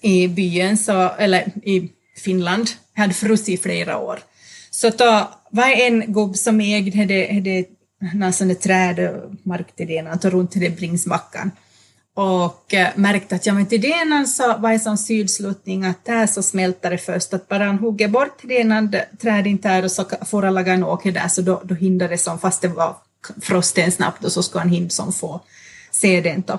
i 0.00 0.28
byn, 0.28 0.78
så, 0.78 1.10
eller 1.18 1.40
i 1.62 1.90
Finland, 2.16 2.70
jag 2.94 3.00
hade 3.00 3.14
frusit 3.14 3.48
i 3.48 3.62
flera 3.62 3.98
år. 3.98 4.18
Så 4.70 4.90
då 4.90 5.30
var 5.50 5.66
en 5.66 6.12
gubb 6.12 6.36
som 6.36 6.60
ägde 6.60 7.04
det, 7.04 7.40
det, 7.40 7.68
det 8.40 8.54
träd, 8.54 9.22
mark 9.42 9.76
till 9.76 9.86
det, 9.86 10.30
runt 10.30 10.52
till 10.52 10.60
det 10.60 10.70
Bringsbackan 10.70 11.50
och 12.16 12.74
eh, 12.74 12.88
märkte 12.94 13.34
att 13.34 13.46
ja, 13.46 13.54
men 13.54 13.66
till 13.66 13.80
denan 13.80 14.26
så 14.26 14.56
var 14.58 14.72
det 14.72 14.78
som 14.78 14.96
sydsluttning 14.96 15.84
att 15.84 16.04
där 16.04 16.26
så 16.26 16.42
smälter 16.42 16.90
det 16.90 16.98
först, 16.98 17.34
att 17.34 17.48
bara 17.48 17.64
han 17.64 17.78
hugger 17.78 18.08
bort 18.08 18.42
denan 18.42 18.96
träd 19.20 19.46
inte 19.46 19.68
är 19.68 19.84
och 19.84 19.90
så 19.90 20.04
får 20.26 20.42
han 20.42 20.54
laga 20.54 20.72
en 20.72 20.84
åker 20.84 21.12
där 21.12 21.28
så 21.28 21.42
då, 21.42 21.62
då 21.64 21.74
hindrar 21.74 22.08
det 22.08 22.18
som, 22.18 22.38
fast 22.38 22.62
det 22.62 22.68
var 22.68 22.96
frosten 23.42 23.92
snabbt 23.92 24.24
och 24.24 24.32
så 24.32 24.42
ska 24.42 24.58
han 24.58 24.68
hinna 24.68 24.88
som 24.88 25.12
få 25.12 25.40
se 25.90 26.20
den 26.20 26.42
då. 26.46 26.58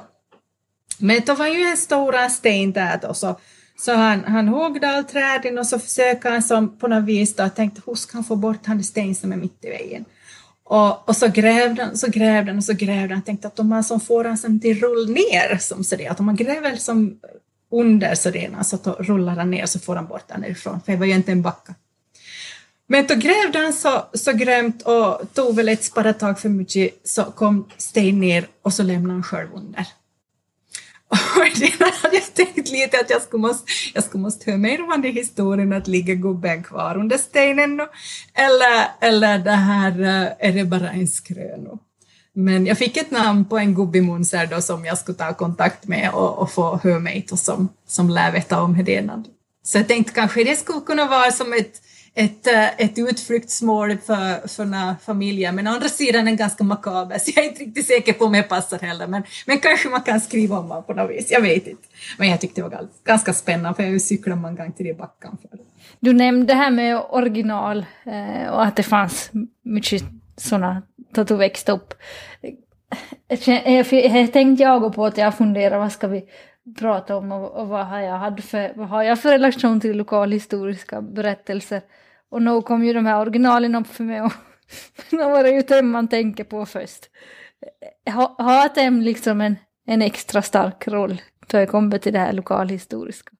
Men 0.99 1.21
det 1.25 1.33
var 1.33 1.47
ju 1.47 1.61
en 1.61 1.77
stor 1.77 2.29
sten 2.29 2.71
där 2.71 2.99
då 3.01 3.13
så, 3.13 3.39
så 3.77 3.93
han, 3.93 4.23
han 4.23 4.47
huggde 4.47 4.89
all 4.89 5.03
träden 5.03 5.57
och 5.57 5.67
så 5.67 5.79
försöker 5.79 6.31
han 6.31 6.43
som 6.43 6.77
på 6.77 6.87
något 6.87 7.03
vis 7.03 7.35
då 7.35 7.49
tänkte 7.49 7.81
hur 7.85 7.95
ska 7.95 8.17
han 8.17 8.23
få 8.23 8.35
bort 8.35 8.63
den 8.65 8.83
sten 8.83 9.15
som 9.15 9.31
är 9.31 9.37
mitt 9.37 9.65
i 9.65 9.69
vägen. 9.69 10.05
Och, 10.69 11.09
och, 11.09 11.15
så 11.15 11.27
grävde 11.27 11.83
han, 11.83 11.97
så 11.97 12.07
grävde 12.07 12.51
han 12.51 12.57
och 12.57 12.63
så 12.63 12.73
grävde 12.73 13.13
han. 13.13 13.21
Tänkte 13.21 13.47
att 13.47 13.59
om 13.59 13.69
man 13.69 13.83
som 13.83 13.99
får 13.99 14.23
han 14.23 14.37
sen 14.37 14.59
till 14.59 14.79
rull 14.79 15.09
ner, 15.09 15.57
som 15.57 15.83
så 15.83 15.95
det, 15.95 16.07
att 16.07 16.19
om 16.19 16.25
man 16.25 16.35
gräver 16.35 16.75
som 16.75 17.19
under 17.71 18.15
så 18.15 18.29
det, 18.29 18.49
så 18.63 18.75
att 18.75 18.83
då 18.83 18.91
rullar 18.91 19.35
han 19.35 19.51
ner 19.51 19.65
så 19.65 19.79
får 19.79 19.95
han 19.95 20.07
bort 20.07 20.27
den 20.27 20.45
ifrån. 20.45 20.81
för 20.81 20.91
det 20.91 20.97
var 20.97 21.05
ju 21.05 21.13
inte 21.13 21.31
en 21.31 21.41
backa. 21.41 21.75
Men 22.87 23.07
då 23.07 23.15
grävde 23.15 23.59
han 23.59 23.73
så, 23.73 24.05
så 24.13 24.31
grämt 24.33 24.81
och 24.81 25.33
tog 25.33 25.55
väl 25.55 25.69
ett 25.69 25.83
sparratag 25.83 26.39
för 26.39 26.49
mycket 26.49 27.01
så 27.03 27.23
kom 27.23 27.69
Sten 27.77 28.19
ner 28.19 28.47
och 28.61 28.73
så 28.73 28.83
lämnade 28.83 29.13
han 29.13 29.23
själv 29.23 29.47
under. 29.53 29.87
Och 31.09 31.59
det 31.59 31.83
hade 31.83 32.15
jag 32.15 32.33
tänkt 32.33 32.69
lite 32.69 32.99
att 32.99 33.09
jag 33.09 33.21
skulle 33.21 33.41
måste, 33.41 33.71
jag 33.93 34.03
skulle 34.03 34.21
måste 34.21 34.51
höra 34.51 34.57
mer 34.57 34.83
om 34.83 35.01
den 35.01 35.13
historien 35.13 35.73
att 35.73 35.87
ligga 35.87 36.13
gubben 36.13 36.63
kvar 36.63 36.97
under 36.97 37.17
stenen 37.17 37.77
nu, 37.77 37.87
eller, 38.33 38.87
eller 39.01 39.39
det 39.39 39.51
här, 39.51 40.01
eh, 40.01 40.47
är 40.47 40.51
det 40.53 40.65
bara 40.65 40.91
en 40.91 41.07
skröna? 41.07 41.79
Men 42.33 42.65
jag 42.65 42.77
fick 42.77 42.97
ett 42.97 43.11
namn 43.11 43.45
på 43.45 43.57
en 43.57 43.75
gubbe 43.75 43.97
i 43.97 44.01
då 44.49 44.61
som 44.61 44.85
jag 44.85 44.97
skulle 44.97 45.17
ta 45.17 45.33
kontakt 45.33 45.87
med 45.87 46.11
och, 46.13 46.37
och 46.37 46.51
få 46.51 46.79
höra 46.83 46.99
mig 46.99 47.25
som, 47.29 47.69
som 47.87 48.09
lär 48.09 48.31
veta 48.31 48.61
om 48.61 48.83
det. 48.83 49.23
Så 49.63 49.77
jag 49.77 49.87
tänkte 49.87 50.13
kanske 50.13 50.43
det 50.43 50.55
skulle 50.55 50.81
kunna 50.81 51.05
vara 51.05 51.31
som 51.31 51.53
ett 51.53 51.81
ett, 52.17 52.47
eh, 52.47 52.67
ett 52.77 52.97
utflyktsmål 52.97 53.97
för, 53.97 54.47
för 54.47 54.65
några 54.65 54.95
familjer, 55.05 55.51
men 55.51 55.67
å 55.67 55.71
andra 55.71 55.89
sidan 55.89 56.27
är 56.27 56.31
ganska 56.31 56.63
makaber, 56.63 57.17
så 57.19 57.31
jag 57.35 57.45
är 57.45 57.49
inte 57.49 57.63
riktigt 57.63 57.87
säker 57.87 58.13
på 58.13 58.25
om 58.25 58.33
jag 58.33 58.49
passar 58.49 58.79
heller, 58.79 59.07
men, 59.07 59.23
men 59.45 59.57
kanske 59.57 59.89
man 59.89 60.01
kan 60.01 60.21
skriva 60.21 60.57
om 60.59 60.69
det 60.69 60.81
på 60.81 60.93
något 60.93 61.11
vis, 61.11 61.31
jag 61.31 61.41
vet 61.41 61.67
inte. 61.67 61.83
Men 62.17 62.29
jag 62.29 62.41
tyckte 62.41 62.61
det 62.61 62.69
var 62.69 62.87
ganska 63.05 63.33
spännande, 63.33 63.75
för 63.75 63.83
jag 63.83 64.01
cyklade 64.01 64.41
många 64.41 64.53
gånger 64.53 64.71
till 64.71 64.85
det 64.85 64.97
backen 64.97 65.37
för. 65.41 65.59
Du 65.99 66.13
nämnde 66.13 66.45
det 66.45 66.53
här 66.53 66.71
med 66.71 67.01
original 67.09 67.85
eh, 68.05 68.49
och 68.49 68.63
att 68.65 68.75
det 68.75 68.83
fanns 68.83 69.31
mycket 69.63 70.03
sådana 70.37 70.81
då 71.13 71.23
du 71.23 71.35
växte 71.35 71.71
upp. 71.71 71.93
Jag 73.27 74.31
tänkte 74.33 74.63
jag 74.63 74.95
på 74.95 75.05
att 75.05 75.17
jag 75.17 75.37
funderar, 75.37 75.79
vad 75.79 75.91
ska 75.91 76.07
vi 76.07 76.25
prata 76.79 77.17
om 77.17 77.31
och, 77.31 77.51
och 77.51 77.67
vad, 77.67 77.85
har 77.85 77.99
jag 77.99 78.17
hade 78.17 78.41
för, 78.41 78.71
vad 78.75 78.87
har 78.87 79.03
jag 79.03 79.21
för 79.21 79.29
relation 79.29 79.79
till 79.79 79.97
lokalhistoriska 79.97 81.01
berättelser? 81.01 81.81
Och 82.31 82.41
nu 82.41 82.61
kom 82.61 82.85
ju 82.85 82.93
de 82.93 83.05
här 83.05 83.19
originalen 83.19 83.75
upp 83.75 83.87
för 83.87 84.03
mig 84.03 84.21
och 84.21 84.33
då 85.09 85.29
var 85.29 85.43
det 85.43 85.49
ju 85.49 85.61
dem 85.61 85.89
man 85.89 86.07
tänker 86.07 86.43
på 86.43 86.65
först. 86.65 87.09
Har, 88.09 88.43
ha 88.43 88.67
dem 88.67 89.01
liksom 89.01 89.41
en, 89.41 89.55
en 89.87 90.01
extra 90.01 90.41
stark 90.41 90.87
roll 90.87 91.21
då 91.47 91.57
jag 91.57 91.69
kommer 91.69 91.97
till 91.97 92.13
det 92.13 92.19
här 92.19 92.33
lokalhistoriska? 92.33 93.31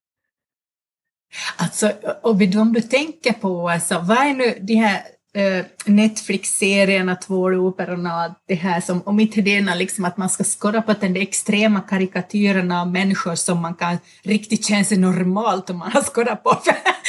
Alltså, 1.58 1.91
om 2.21 2.73
du 2.73 2.82
tänker 2.82 3.34
på, 3.34 3.69
alltså, 3.69 4.00
vad 4.00 4.17
är 4.17 4.34
nu 4.34 4.58
de 4.62 4.73
här 4.76 5.02
Eh, 5.38 5.65
Netflix-serierna, 5.86 7.15
tvåloperorna, 7.15 8.36
det 8.47 8.56
här 8.56 8.82
som, 8.82 9.02
om 9.06 9.19
inte 9.19 9.41
det 9.41 9.56
är 9.56 9.76
liksom 9.76 10.06
att 10.06 10.17
man 10.17 10.30
ska 10.30 10.43
skåda 10.43 10.82
på 10.82 10.93
den 10.93 11.15
extrema 11.15 11.82
karikatyrerna 11.82 12.82
av 12.82 12.91
människor 12.91 13.36
som 13.36 13.62
man 13.62 13.73
kan 13.73 13.97
riktigt 14.23 14.65
känna 14.65 14.84
sig 14.84 14.97
normalt 14.97 15.69
om 15.69 15.78
man 15.78 15.91
har 15.91 16.02
skådat 16.02 16.43
på. 16.43 16.58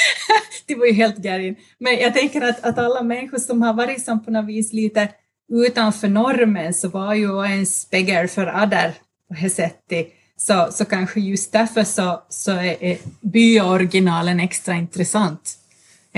det 0.66 0.74
var 0.74 0.86
ju 0.86 0.92
helt 0.92 1.16
galet. 1.16 1.58
Men 1.78 1.96
jag 1.96 2.14
tänker 2.14 2.40
att, 2.40 2.64
att 2.64 2.78
alla 2.78 3.02
människor 3.02 3.38
som 3.38 3.62
har 3.62 3.72
varit 3.72 4.04
som 4.04 4.24
på 4.24 4.30
något 4.30 4.46
vis 4.48 4.72
lite 4.72 5.08
utanför 5.52 6.08
normen 6.08 6.74
så 6.74 6.88
var 6.88 7.14
ju 7.14 7.44
en 7.44 7.66
spegel 7.66 8.28
för 8.28 8.46
Adder 8.46 8.94
på 9.28 9.34
det 9.42 9.50
sättet. 9.50 10.08
Så, 10.36 10.68
så 10.70 10.84
kanske 10.84 11.20
just 11.20 11.52
därför 11.52 11.84
så, 11.84 12.22
så 12.28 12.50
är, 12.50 12.84
är 12.84 12.98
byoriginalen 13.20 14.40
extra 14.40 14.74
intressant. 14.74 15.58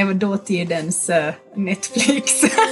Det 0.00 0.04
var 0.04 0.14
dåtidens 0.14 1.10
eh, 1.10 1.34
Netflix. 1.56 2.44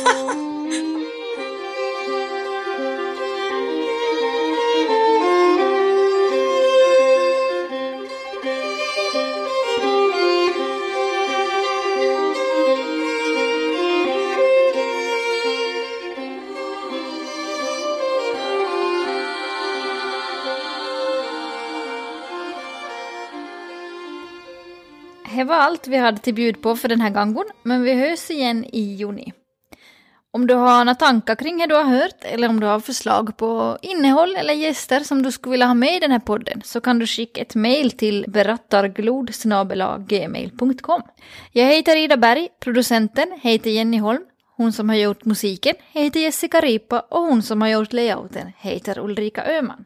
var 25.49 25.57
allt 25.57 25.89
vi 25.89 25.97
hade 25.97 26.19
till 26.19 26.35
bjud 26.35 26.63
på 26.63 26.77
för 26.77 26.89
den 26.89 27.01
här 27.01 27.11
gången, 27.11 27.45
men 27.63 27.83
vi 27.83 27.95
hörs 27.95 28.31
igen 28.31 28.65
i 28.65 28.81
juni. 28.81 29.33
Om 30.31 30.47
du 30.47 30.55
har 30.55 30.85
några 30.85 30.95
tankar 30.95 31.35
kring 31.35 31.59
det 31.59 31.67
du 31.67 31.75
har 31.75 31.85
hört 31.85 32.25
eller 32.25 32.49
om 32.49 32.61
du 32.61 32.67
har 32.67 32.81
förslag 32.81 33.37
på 33.37 33.79
innehåll 33.83 34.37
eller 34.37 34.55
gäster 34.55 35.01
som 35.01 35.23
du 35.23 35.33
skulle 35.33 35.51
vilja 35.51 35.67
ha 35.67 35.75
med 35.75 35.97
i 35.97 36.01
den 36.01 36.11
här 36.11 36.19
podden 36.19 36.63
så 36.65 36.81
kan 36.81 36.99
du 36.99 37.07
skicka 37.07 37.41
ett 37.41 37.55
mejl 37.55 37.91
till 37.91 38.25
berattarglod.gmail.com. 38.29 41.03
Jag 41.53 41.67
heter 41.67 41.97
Ida 41.97 42.17
Berg, 42.17 42.49
producenten 42.61 43.39
heter 43.43 43.71
Jenny 43.71 43.99
Holm, 43.99 44.23
hon 44.57 44.73
som 44.73 44.89
har 44.89 44.97
gjort 44.97 45.25
musiken 45.25 45.75
heter 45.93 46.21
Jessica 46.21 46.61
Ripa 46.61 47.01
och 47.01 47.21
hon 47.21 47.43
som 47.43 47.63
har 47.63 47.69
gjort 47.69 47.93
layouten 47.93 48.53
heter 48.59 48.99
Ulrika 48.99 49.45
Öhman. 49.45 49.85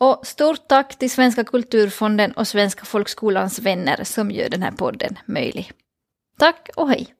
Och 0.00 0.26
stort 0.26 0.68
tack 0.68 0.98
till 0.98 1.10
Svenska 1.10 1.44
kulturfonden 1.44 2.32
och 2.32 2.48
Svenska 2.48 2.84
folkskolans 2.84 3.58
vänner 3.58 4.04
som 4.04 4.30
gör 4.30 4.48
den 4.48 4.62
här 4.62 4.70
podden 4.70 5.18
möjlig. 5.26 5.72
Tack 6.38 6.68
och 6.76 6.88
hej! 6.88 7.14